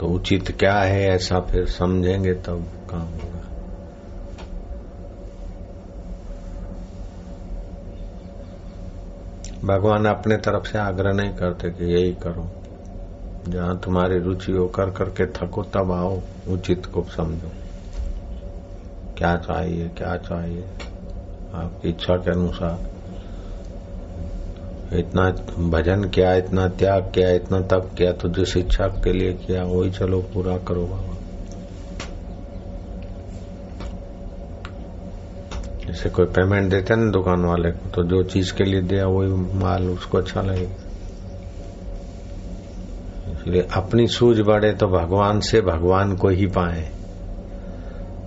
तो 0.00 0.06
उचित 0.06 0.56
क्या 0.58 0.78
है 0.78 1.08
ऐसा 1.08 1.40
फिर 1.40 1.66
समझेंगे 1.66 2.34
तब 2.34 2.66
काम 2.90 3.00
होगा। 3.00 3.42
भगवान 9.64 10.06
अपने 10.06 10.36
तरफ़ 10.36 10.72
से 10.72 10.78
आग्रह 10.78 11.12
नहीं 11.12 11.30
करते 11.30 11.70
कि 11.70 11.84
यही 11.84 12.12
करो। 12.12 12.50
जहाँ 13.48 13.78
तुम्हारी 13.78 14.18
रुचि 14.18 14.52
हो, 14.52 14.66
कर 14.66 14.90
करके 14.90 15.26
थको, 15.26 15.62
तब 15.62 15.92
आओ, 15.92 16.20
उचित 16.48 16.86
को 16.86 17.02
समझो। 17.02 17.50
क्या 19.16 19.36
चाहिए 19.36 19.88
क्या 19.88 20.16
चाहिए? 20.16 20.64
आपकी 21.54 21.88
इच्छा 21.88 22.16
के 22.16 22.30
अनुसार। 22.30 22.91
इतना 24.94 25.30
भजन 25.68 26.04
किया, 26.04 26.34
इतना 26.34 26.68
त्याग 26.68 27.02
किया, 27.02 27.30
इतना 27.30 27.60
तप 27.60 27.90
किया 27.98 28.12
तो 28.12 28.28
जिस 28.28 28.56
इच्छा 28.56 28.86
के 28.86 29.12
लिए 29.12 29.32
किया, 29.32 29.62
वही 29.62 29.90
चलो 29.90 30.20
पूरा 30.20 30.58
करो 30.58 30.82
बाबा। 30.82 31.08
जैसे 35.86 36.08
कोई 36.08 36.26
पेमेंट 36.26 36.70
देते 36.70 36.96
ना 36.96 37.10
दुकान 37.10 37.44
वाले 37.44 37.70
को 37.70 37.90
तो 37.90 38.02
जो 38.02 38.22
चीज़ 38.22 38.54
के 38.54 38.64
लिए 38.64 38.80
दिया, 38.80 39.06
वही 39.06 39.28
माल 39.58 39.88
उसको 39.88 40.18
अच्छा 40.18 40.42
लगेगा। 40.42 40.74
इसलिए 43.32 43.68
अपनी 43.76 44.06
सूझ 44.06 44.40
बढ़े 44.40 44.72
तो 44.72 44.86
भगवान 44.86 45.40
से 45.40 45.60
भगवान 45.60 46.16
को 46.16 46.28
ही 46.28 46.46
पाए। 46.46 46.90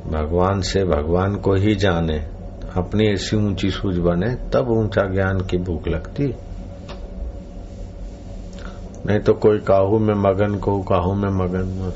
भगवान 0.08 0.62
से 0.62 0.84
भगवान 0.84 1.36
को 1.36 1.54
ही 1.54 1.75
जाने। 1.75 2.28
अपनी 2.75 3.08
ऐसी 3.08 3.36
ऊँची 3.36 3.71
सूझ 3.71 3.95
बने, 3.95 4.36
तब 4.36 4.69
ऊँचा 4.69 5.01
ज्ञान 5.01 5.39
की 5.39 5.58
भूख 5.58 5.88
लगती। 5.88 6.36
नहीं 9.05 9.19
तो 9.19 9.33
कोई 9.33 9.59
काहू 9.59 9.99
में 9.99 10.15
मगन 10.15 10.55
को 10.55 10.81
काहू 10.81 11.13
में 11.13 11.29
मगन। 11.29 11.93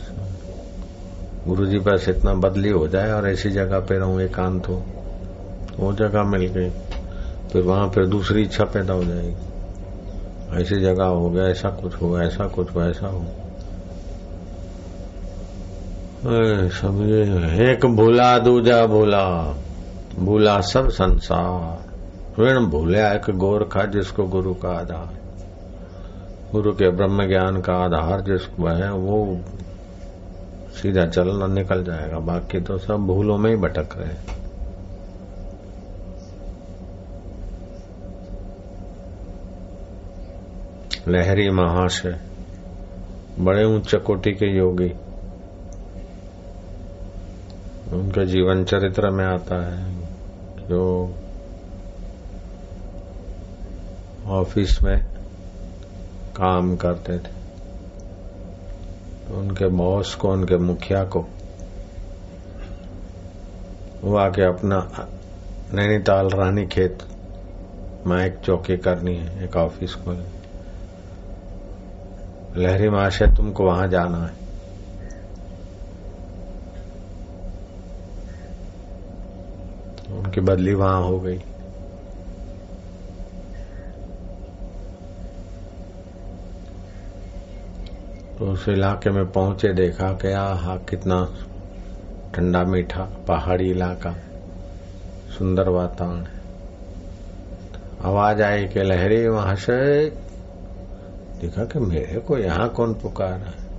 गुरु 1.47 1.65
जी 1.65 1.79
बस 1.79 2.09
इतना 2.09 2.33
बदली 2.33 2.69
हो 2.69 2.87
जाए 2.87 3.11
और 3.11 3.29
ऐसी 3.29 3.49
जगह 3.49 3.79
पे 3.79 3.97
रहूँ, 3.97 4.21
एकांत 4.21 4.69
हो। 4.69 4.83
वो 5.79 5.93
जगह 5.93 6.23
मिल 6.23 6.45
गई। 6.45 6.69
फिर 7.53 7.61
वहाँ 7.61 7.89
फिर 7.89 8.05
दूसरी 8.05 8.41
इच्छा 8.41 8.63
पैदा 8.63 8.93
हो 8.93 9.03
जाएगी। 9.03 9.35
ऐसी 10.61 10.75
जगह 10.75 11.05
हो 11.05 11.29
गया, 11.29 11.47
ऐसा 11.47 11.69
कुछ 11.69 11.95
हो 11.95 12.19
ऐसा 12.19 12.47
कुछ 12.47 12.75
हो 12.75 12.81
ऐसा 12.81 13.07
हो 13.07 13.25
समझे? 16.69 17.21
एक 17.71 17.85
भूला, 17.85 18.39
दूजा 18.39 18.85
भूला। 18.85 19.55
भूला 20.19 20.61
सब 20.61 20.89
संसार। 20.89 21.89
ऋण 22.43 22.65
भूलिया 22.65 23.13
एक 23.13 23.29
गोरखा 23.29 23.85
जिसको 23.85 24.23
गुरु 24.23 24.53
का 24.53 24.69
आधार 24.69 25.18
गुरु 26.51 26.71
के 26.71 26.89
ब्रह्म 26.89 27.27
ज्ञान 27.27 27.61
का 27.61 27.73
आधार 27.73 28.21
जिसको 28.21 28.67
है, 28.67 28.91
वो 28.93 29.39
सीधा 30.71 31.05
चलना 31.05 31.47
निकल 31.47 31.83
जाएगा। 31.83 32.19
बाकी 32.19 32.59
तो 32.59 32.77
सब 32.77 33.05
भूलों 33.07 33.37
में 33.37 33.49
ही 33.49 33.57
भटक 33.57 33.89
रहे 33.97 34.07
हैं। 34.07 34.39
लहरी 41.07 41.49
महाशय, 41.49 42.19
बड़े 43.39 43.63
उच्च 43.65 43.95
कोटि 43.95 44.31
के 44.31 44.57
योगी, 44.57 44.91
उनके 47.93 48.25
जीवन 48.25 48.63
चरित्र 48.63 49.09
में 49.09 49.25
आता 49.25 49.55
है 49.65 49.93
जो 50.69 50.81
ऑफ़िस 54.27 54.81
में 54.83 55.18
काम 56.39 56.75
करते 56.75 57.17
थे। 57.19 57.39
उनके 59.33 59.67
बॉस 59.67 60.15
को, 60.15 60.29
उनके 60.29 60.57
मुखिया 60.57 61.03
को, 61.03 61.25
वो 64.03 64.17
आके 64.17 64.41
अपना 64.41 65.07
नैनीताल 65.73 66.29
रानी 66.29 66.65
खेत 66.65 67.03
में 68.07 68.25
एक 68.25 68.37
चौकी 68.43 68.77
करनी 68.77 69.15
है, 69.15 69.43
एक 69.43 69.55
ऑफ़िस 69.55 69.95
खोलनी 69.95 70.39
लहरी 72.57 72.89
महाशय 72.89 73.27
तुमको 73.27 73.63
वहाँ 73.63 73.87
जाना 73.87 74.17
है। 74.17 74.33
उनकी 80.17 80.41
बदली 80.41 80.73
वहाँ 80.73 81.01
हो 81.01 81.19
गई। 81.19 81.41
उस 88.41 88.69
इलाके 88.69 89.09
में 89.09 89.31
पहुँचे, 89.31 89.73
देखा 89.73 90.13
कि 90.13 90.27
हा 90.27 90.75
कितना 90.89 91.33
ठंडा 92.35 92.63
मीठा 92.63 93.03
पहाड़ी 93.27 93.71
इलाका, 93.71 94.15
सुंदर 95.37 95.69
वातावरण 95.69 96.25
आवाज़ 98.03 98.41
आई 98.41 98.65
कि, 98.65 98.79
लहरी 98.79 99.25
से? 99.55 100.09
देखा 101.41 101.65
कि, 101.65 101.79
मेरे 101.79 102.19
को 102.19 102.37
यहाँ 102.37 102.69
कौन 102.69 102.93
पुकारा 102.93 103.35
है? 103.35 103.69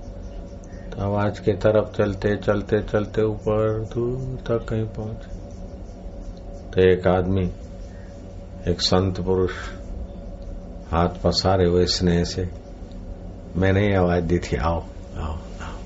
तो 0.89 1.01
आवाज़ 1.01 1.41
की 1.41 1.53
तरफ़ 1.53 1.97
चलते 1.97 2.35
चलते 2.35 2.81
चलते 2.81 3.21
ऊपर, 3.21 3.89
दूर 3.93 4.37
तक 4.47 4.65
कहीं 4.69 4.85
पहुँचे। 4.85 5.41
तो 6.73 6.91
एक 6.91 7.07
आदमी, 7.07 7.51
एक 8.67 8.81
संत 8.81 9.21
पुरुष, 9.21 9.51
हाथ 10.91 11.09
पसारे 11.23 11.65
हुए 11.67 11.85
स्नेह 11.85 12.23
से 12.23 12.60
मैंने 13.55 13.87
ही 13.87 13.93
आवाज़ 13.93 14.23
दी 14.23 14.39
थी 14.39 14.55
आओ 14.57 14.79
आओ 15.17 15.33
आओ। 15.61 15.77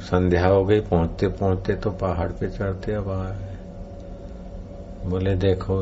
संध्या 0.00 0.46
हो 0.46 0.64
गई 0.64 0.80
पहुँचते 0.80 1.28
पहुँचते 1.28 1.74
तो 1.74 1.90
पहाड़ 1.90 2.30
पे 2.32 2.48
चढ़ते 2.48 2.92
अब 2.92 3.10
बोले 5.06 5.34
देखो 5.34 5.76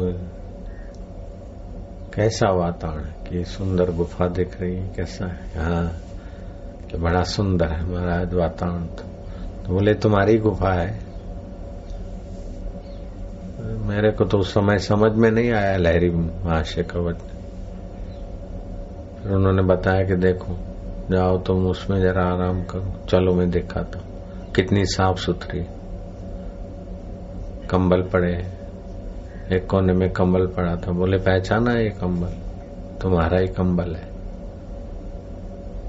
कैसा 2.15 2.51
वातावरण 2.51 3.05
कि 3.29 3.45
सुंदर 3.45 3.91
गुफा 3.93 4.29
दिख 4.29 4.61
रही 4.61 4.77
है 4.77 4.89
कैसा 4.95 5.27
है? 5.27 5.51
हाँ 5.57 5.87
कि 6.91 6.99
बड़ा 6.99 7.23
सुंदर 7.23 7.69
है 7.69 7.85
महाराज 7.85 8.35
वातावरण 8.35 8.87
तो, 8.87 9.03
तो 9.67 9.73
बोले 9.73 9.95
तुम्हारी 9.95 10.39
गुफा 10.39 10.73
है? 10.73 11.09
मेरे 13.89 14.11
को 14.11 14.25
तो 14.25 14.39
उस 14.39 14.55
समय 14.55 14.79
समझ 14.79 15.13
में 15.13 15.31
नहीं 15.31 15.51
आया 15.51 15.77
लहरी 15.77 16.11
महाशय 16.11 16.83
कवच। 16.83 17.17
फिर 19.23 19.33
उन्होंने 19.33 19.63
बताया 19.63 20.05
कि 20.05 20.17
देखो, 20.17 20.59
जाओ 21.11 21.39
तुम 21.39 21.67
उसमें 21.67 22.01
जरा 22.01 22.25
आराम 22.25 22.65
करो। 22.65 23.07
चलो 23.09 23.35
मैं 23.35 23.51
दिखाता 23.51 23.99
हूँ। 23.99 24.07
कितनी 24.53 24.85
साफ़ 24.85 25.19
सुथरी। 25.19 25.67
कंबल 27.71 28.03
पड़े। 28.03 28.47
एक 29.53 29.67
कोने 29.67 29.93
में 29.93 30.13
कंबल 30.13 30.47
पड़ा 30.47 30.77
था। 30.77 30.93
बोले, 30.93 31.17
पहचाना 31.17 31.73
ये 31.73 31.89
कंबल? 31.89 32.31
तुम्हारा 33.03 33.39
ही 33.39 33.47
कंबल 33.47 33.95
है। 33.95 34.19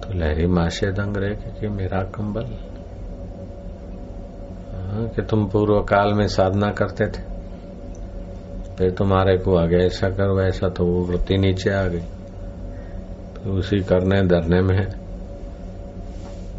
तो 0.02 0.14
लहरी 0.14 0.48
माशे 0.48 0.88
दंग 0.92 1.18
रहे 1.18 1.36
कि 1.36 1.68
मेरा 1.68 2.04
कंबल? 2.04 2.46
हाँ 4.76 5.08
कि 5.08 5.22
तुम 5.22 5.46
पूर्व 5.46 5.82
काल 5.82 6.14
में 6.14 6.28
साधना 6.28 6.72
करते 6.72 7.06
थे। 7.06 7.22
फिर 8.78 8.92
तुम्हारे 8.92 9.38
को 9.38 9.56
आगे 9.56 9.78
ऐसा 9.78 10.10
करो, 10.10 10.42
ऐसा 10.42 10.70
तो 10.70 10.86
वो 10.86 11.06
वृत्ति 11.06 11.38
नीचे 11.38 11.70
आ 11.70 11.88
गई। 11.88 12.00
तो 12.00 12.19
उसी 13.50 13.80
करने 13.80 14.22
धरने 14.22 14.62
में 14.62 14.88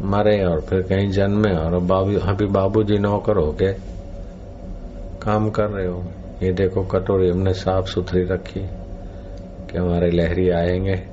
मरे 0.01 0.43
और 0.43 0.61
फिर 0.61 0.81
कहीं 0.81 1.11
जन्मे 1.11 1.51
और 1.51 1.79
बाबू 1.79 2.13
अभी 2.13 2.45
बाबू 2.45 2.83
जी 2.83 2.97
नौकर 2.97 3.37
हो 3.37 3.51
के 3.51 3.73
काम 5.21 5.49
कर 5.49 5.65
रहे 5.65 5.87
हो। 5.87 6.03
ये 6.43 6.51
देखो 6.53 6.83
कटोरी 6.83 7.29
हमने 7.29 7.53
साफ़ 7.53 7.85
सुथरी 7.85 8.23
रखी 8.23 8.59
कि 9.71 9.77
हमारे 9.77 10.11
लहरी 10.11 10.49
आएँगे, 10.49 11.03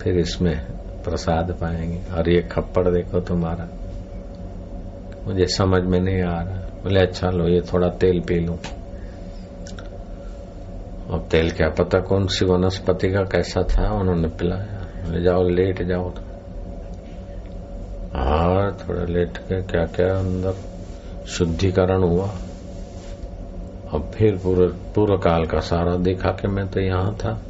फिर 0.00 0.18
इसमें 0.18 0.66
प्रसाद 1.04 1.52
पाएँगे। 1.60 2.00
और 2.18 2.30
ये 2.30 2.42
खप्पड़ 2.42 2.88
देखो 2.88 3.20
तुम्हारा। 3.20 3.68
मुझे 5.26 5.46
समझ 5.46 5.82
में 5.82 6.00
नहीं 6.00 6.22
आ 6.22 6.42
रहा। 6.42 6.56
बोले 6.56 7.00
अच्छा 7.00 7.30
लो, 7.30 7.48
ये 7.48 7.60
थोड़ा 7.60 7.88
तेल 7.88 8.20
पी 8.20 8.34
लू। 8.34 8.56
अब 11.12 11.28
तेल 11.30 11.50
क्या 11.50 11.68
पता 11.68 12.00
कौन 12.00 12.26
सी 12.26 12.44
वनस्पति 12.44 13.10
का 13.10 13.22
कैसा 13.22 13.62
था, 13.62 13.92
उन्होंने 13.92 14.28
पिलाया। 14.28 15.10
ले 15.10 15.22
जाओ, 15.22 15.48
लेट 15.48 15.82
जाओ। 15.82 16.10
तो 16.10 16.20
और 18.18 18.78
थोड़ा 18.80 19.04
लेट 19.04 19.38
के 19.38 19.62
क्या 19.62 19.84
क्या 19.84 20.14
अंदर 20.18 20.54
शुद्धिकरण 21.26 22.02
हुआ। 22.02 22.30
और 23.92 24.10
फिर 24.14 24.36
पूरे 24.94 25.16
काल 25.18 25.44
का 25.44 25.60
सारा 25.60 25.96
देखा 25.96 26.30
कि 26.30 26.48
मैं 26.48 26.68
तो 26.68 26.80
यहाँ 26.80 27.14
था। 27.14 27.40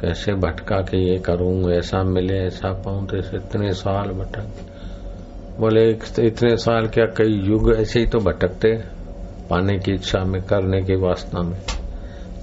कैसे 0.00 0.32
भटका 0.32 0.76
के 0.76 1.12
ये 1.12 1.18
करूँ, 1.18 1.70
ऐसा 1.70 2.02
मिले, 2.02 2.38
ऐसा 2.38 2.72
पाऊँ 2.72 3.06
तो 3.06 3.16
इतने 3.16 3.72
साल 3.72 4.08
भटक। 4.08 4.46
बोले 5.60 5.90
इतने 6.26 6.56
साल 6.56 6.86
क्या 6.86 7.04
कई 7.04 7.32
युग 7.32 7.74
ऐसे 7.74 8.00
ही 8.00 8.06
तो 8.06 8.18
भटकते 8.18 8.76
पाने 9.50 9.78
की 9.78 9.92
इच्छा 9.92 10.24
में, 10.24 10.42
करने 10.42 10.82
की 10.82 10.96
वासना 10.96 11.42
में? 11.42 11.58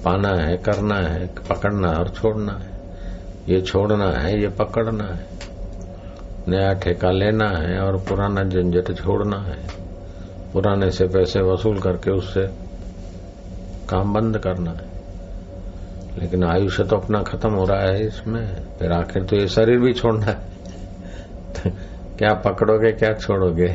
पाना 0.05 0.29
है, 0.29 0.57
करना 0.57 0.95
है, 0.95 1.27
पकड़ना 1.27 1.89
है 1.89 1.95
और 1.95 2.09
छोड़ना 2.09 2.51
है। 2.51 2.75
ये 3.49 3.61
छोड़ना 3.61 4.11
है, 4.11 4.41
ये 4.41 4.47
पकड़ना 4.47 5.03
है। 5.03 5.25
नया 6.47 6.73
ठेका 6.73 7.11
लेना 7.11 7.49
है 7.49 7.79
और 7.79 7.97
पुराना 7.97 8.43
झंझट 8.43 9.03
छोड़ना 9.03 9.37
है। 9.37 9.57
पुराने 10.53 10.91
से 10.91 11.05
पैसे 11.05 11.41
वसूल 11.41 11.79
करके 11.79 12.11
उससे 12.11 12.47
काम 13.89 14.13
बंद 14.13 14.37
करना 14.37 14.71
है। 14.71 14.95
लेकिन 16.19 16.43
आयुष्य 16.43 16.83
तो 16.83 16.95
अपना 16.95 17.21
खत्म 17.21 17.49
हो 17.49 17.65
रहा 17.65 17.81
है 17.81 18.07
इसमें। 18.07 18.55
फिर 18.79 18.91
आखिर 18.91 19.23
तो 19.23 19.35
ये 19.35 19.47
शरीर 19.47 19.79
भी 19.79 19.93
छोड़ना 19.93 20.25
है। 20.25 20.37
क्या 22.17 22.33
पकड़ोगे, 22.33 22.91
क्या 22.91 23.13
छोड़ोगे? 23.13 23.67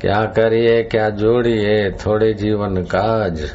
क्या 0.00 0.24
करिए, 0.24 0.82
क्या 0.82 1.10
जोड़िए? 1.10 1.90
थोड़े 1.90 2.34
जीवन 2.34 2.82
काज। 2.82 3.52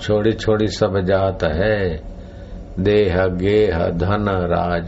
छोड़ी 0.00 0.32
छोड़ी 0.32 0.66
सब 0.68 0.98
जात 1.00 1.44
है। 1.44 2.02
देह, 2.80 3.26
गेह, 3.26 3.78
धन, 3.88 4.28
राज। 4.50 4.86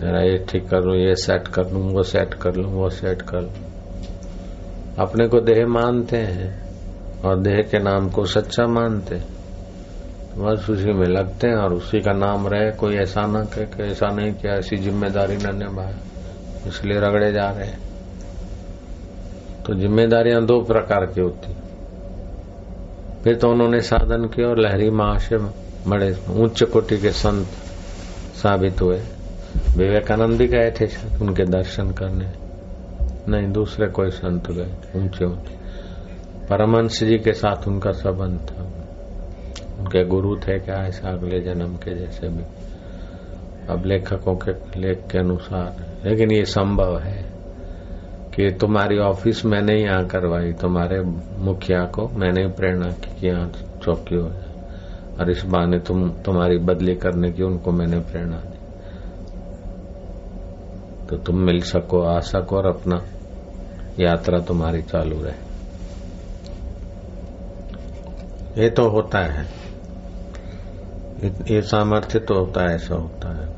जरा 0.00 0.20
ये 0.20 0.44
ठीक 0.48 0.68
कर 0.68 0.80
लू, 0.80 0.94
ये 0.94 1.14
सेट 1.14 1.48
कर 1.48 1.70
लू, 1.70 1.78
वो 1.78 2.02
सेट 2.02 2.34
कर 2.34 2.54
लू, 2.54 2.68
वो 2.68 2.88
सेट 2.90 3.22
कर 3.22 3.40
लू। 3.40 3.50
अपने 4.98 5.26
को 5.28 5.40
देह 5.40 5.66
मानते 5.66 6.16
हैं 6.16 6.50
और 7.24 7.38
देह 7.38 7.60
के 7.62 7.78
नाम 7.78 8.08
को 8.10 8.24
सच्चा 8.24 8.66
मानते 8.66 9.20
बस 10.38 10.66
उसी 10.70 10.92
में 10.92 11.06
लगते 11.06 11.46
हैं 11.46 11.54
और 11.54 11.72
उसी 11.72 12.00
का 12.00 12.12
नाम 12.12 12.46
रहे, 12.48 12.70
कोई 12.70 12.96
ऐसा 12.96 13.26
ना 13.26 13.42
कहे 13.44 13.64
कि 13.66 13.82
ऐसा 13.82 14.08
नहीं 14.08 14.32
किया 14.32 14.52
ऐसी 14.52 14.76
ज़िम्मेदारी 14.76 15.36
न 15.36 15.56
निभाए। 15.56 15.94
इसलिए 16.68 17.00
रगड़े 17.00 17.32
जा 17.32 17.50
रहे 17.50 17.66
हैं। 17.66 17.80
तो 19.66 19.74
जिम्मेदारियाँ 19.74 20.44
दो 20.44 20.60
प्रकार 20.60 21.06
की 21.06 21.20
होती 21.20 21.52
फिर 23.24 23.36
तो 23.36 23.48
उन्होंने 23.48 23.80
साधन 23.80 24.24
किया 24.24 24.48
और 24.48 24.58
लहरी 24.58 24.90
महाशय 24.90 25.36
बड़े 25.86 26.16
उच्च 26.40 26.62
कोटि 26.62 26.98
के 26.98 27.10
संत 27.10 27.46
साबित 28.34 28.82
हुए। 28.82 28.96
विवेकानंद 29.76 30.38
भी 30.38 30.46
गए 30.46 30.70
थे 30.70 30.86
उनके 31.22 31.44
दर्शन 31.44 31.90
करने। 31.90 32.32
नहीं, 33.28 33.52
दूसरे 33.52 33.86
कोई 33.86 34.10
संत 34.10 34.50
गए, 34.50 34.72
ऊँचे 34.96 35.24
ऊँचे। 35.24 35.62
परमहंस 36.46 37.04
जी 37.04 37.18
के 37.18 37.32
साथ 37.32 37.68
उनका 37.68 37.92
संबंध 37.92 38.38
था। 38.38 38.62
उनके 39.78 40.04
गुरु 40.04 40.36
थे 40.36 40.58
क्या 40.58 40.76
ऐसा 40.76 41.08
अगले 41.08 41.40
जन्म 41.40 41.76
के 41.76 41.98
जैसे 41.98 42.28
भी? 42.28 42.44
अब 43.68 43.82
लेखकों 43.86 44.34
के 44.34 44.80
लेख 44.80 44.98
के 45.12 45.18
अनुसार। 45.18 45.76
लेकिन 46.04 46.32
ये 46.32 46.44
संभव 46.44 46.98
है। 46.98 47.21
कि 48.34 48.50
तुम्हारी 48.50 48.98
ऑफ़िस 48.98 49.44
मैंने 49.44 49.74
ही 49.74 49.82
यहाँ 49.82 50.06
करवाई, 50.06 50.52
तुम्हारे 50.52 51.00
मुखिया 51.38 51.84
को 51.84 52.08
मैंने 52.08 52.40
ही 52.40 52.48
प्रेरणा 52.48 52.90
की 52.90 53.20
कि 53.20 53.26
यहाँ 53.26 53.52
चौकी 53.82 54.14
हो। 54.14 54.28
जाए 54.28 55.16
और 55.20 55.30
इस 55.30 55.44
बहाने 55.44 55.78
तुम, 55.78 56.10
तुम्हारी 56.10 56.58
बदली 56.58 56.94
करने 56.94 57.32
की 57.32 57.42
उनको 57.42 57.72
मैंने 57.72 57.98
प्रेरणा 57.98 58.36
दी। 58.36 58.58
तो 61.06 61.16
तुम 61.16 61.36
मिल 61.36 61.60
सको, 61.60 62.02
आ 62.02 62.20
सको 62.20 62.56
और 62.56 62.66
अपना 62.66 63.02
यात्रा 64.00 64.38
तुम्हारी 64.38 64.82
चालू 64.82 65.22
रहे। 65.22 65.52
ये 68.62 68.70
तो 68.70 68.88
होता 68.88 69.18
है। 69.18 69.46
ये 71.50 71.62
सामर्थ्य 71.62 72.18
तो 72.18 72.34
होता 72.34 72.68
है, 72.68 72.74
ऐसा 72.74 72.94
होता 72.94 73.36
है। 73.36 73.48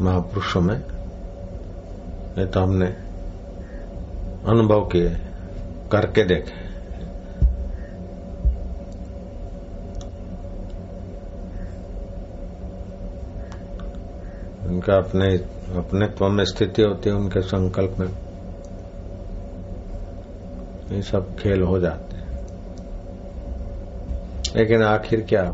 महापुरुषों 0.00 0.60
में 0.60 0.82
ये 2.38 2.46
तो 2.46 2.60
हमने 2.60 3.05
अनुभव 4.46 4.86
किए 4.86 5.16
करके 5.92 6.24
देखे। 6.24 6.66
उनका 14.68 14.96
अपने 14.96 15.36
अपने 15.76 16.06
त्व 16.06 16.28
में 16.28 16.44
स्थिति 16.44 16.82
होती 16.82 17.10
है, 17.10 17.16
उनके 17.16 17.40
संकल्प 17.40 17.96
में 17.98 18.08
ये 20.96 21.02
सब 21.02 21.36
खेल 21.36 21.62
हो 21.62 21.78
जाते 21.78 22.16
हैं। 22.16 22.26
लेकिन 24.56 24.82
आखिर 24.82 25.20
क्या? 25.20 25.52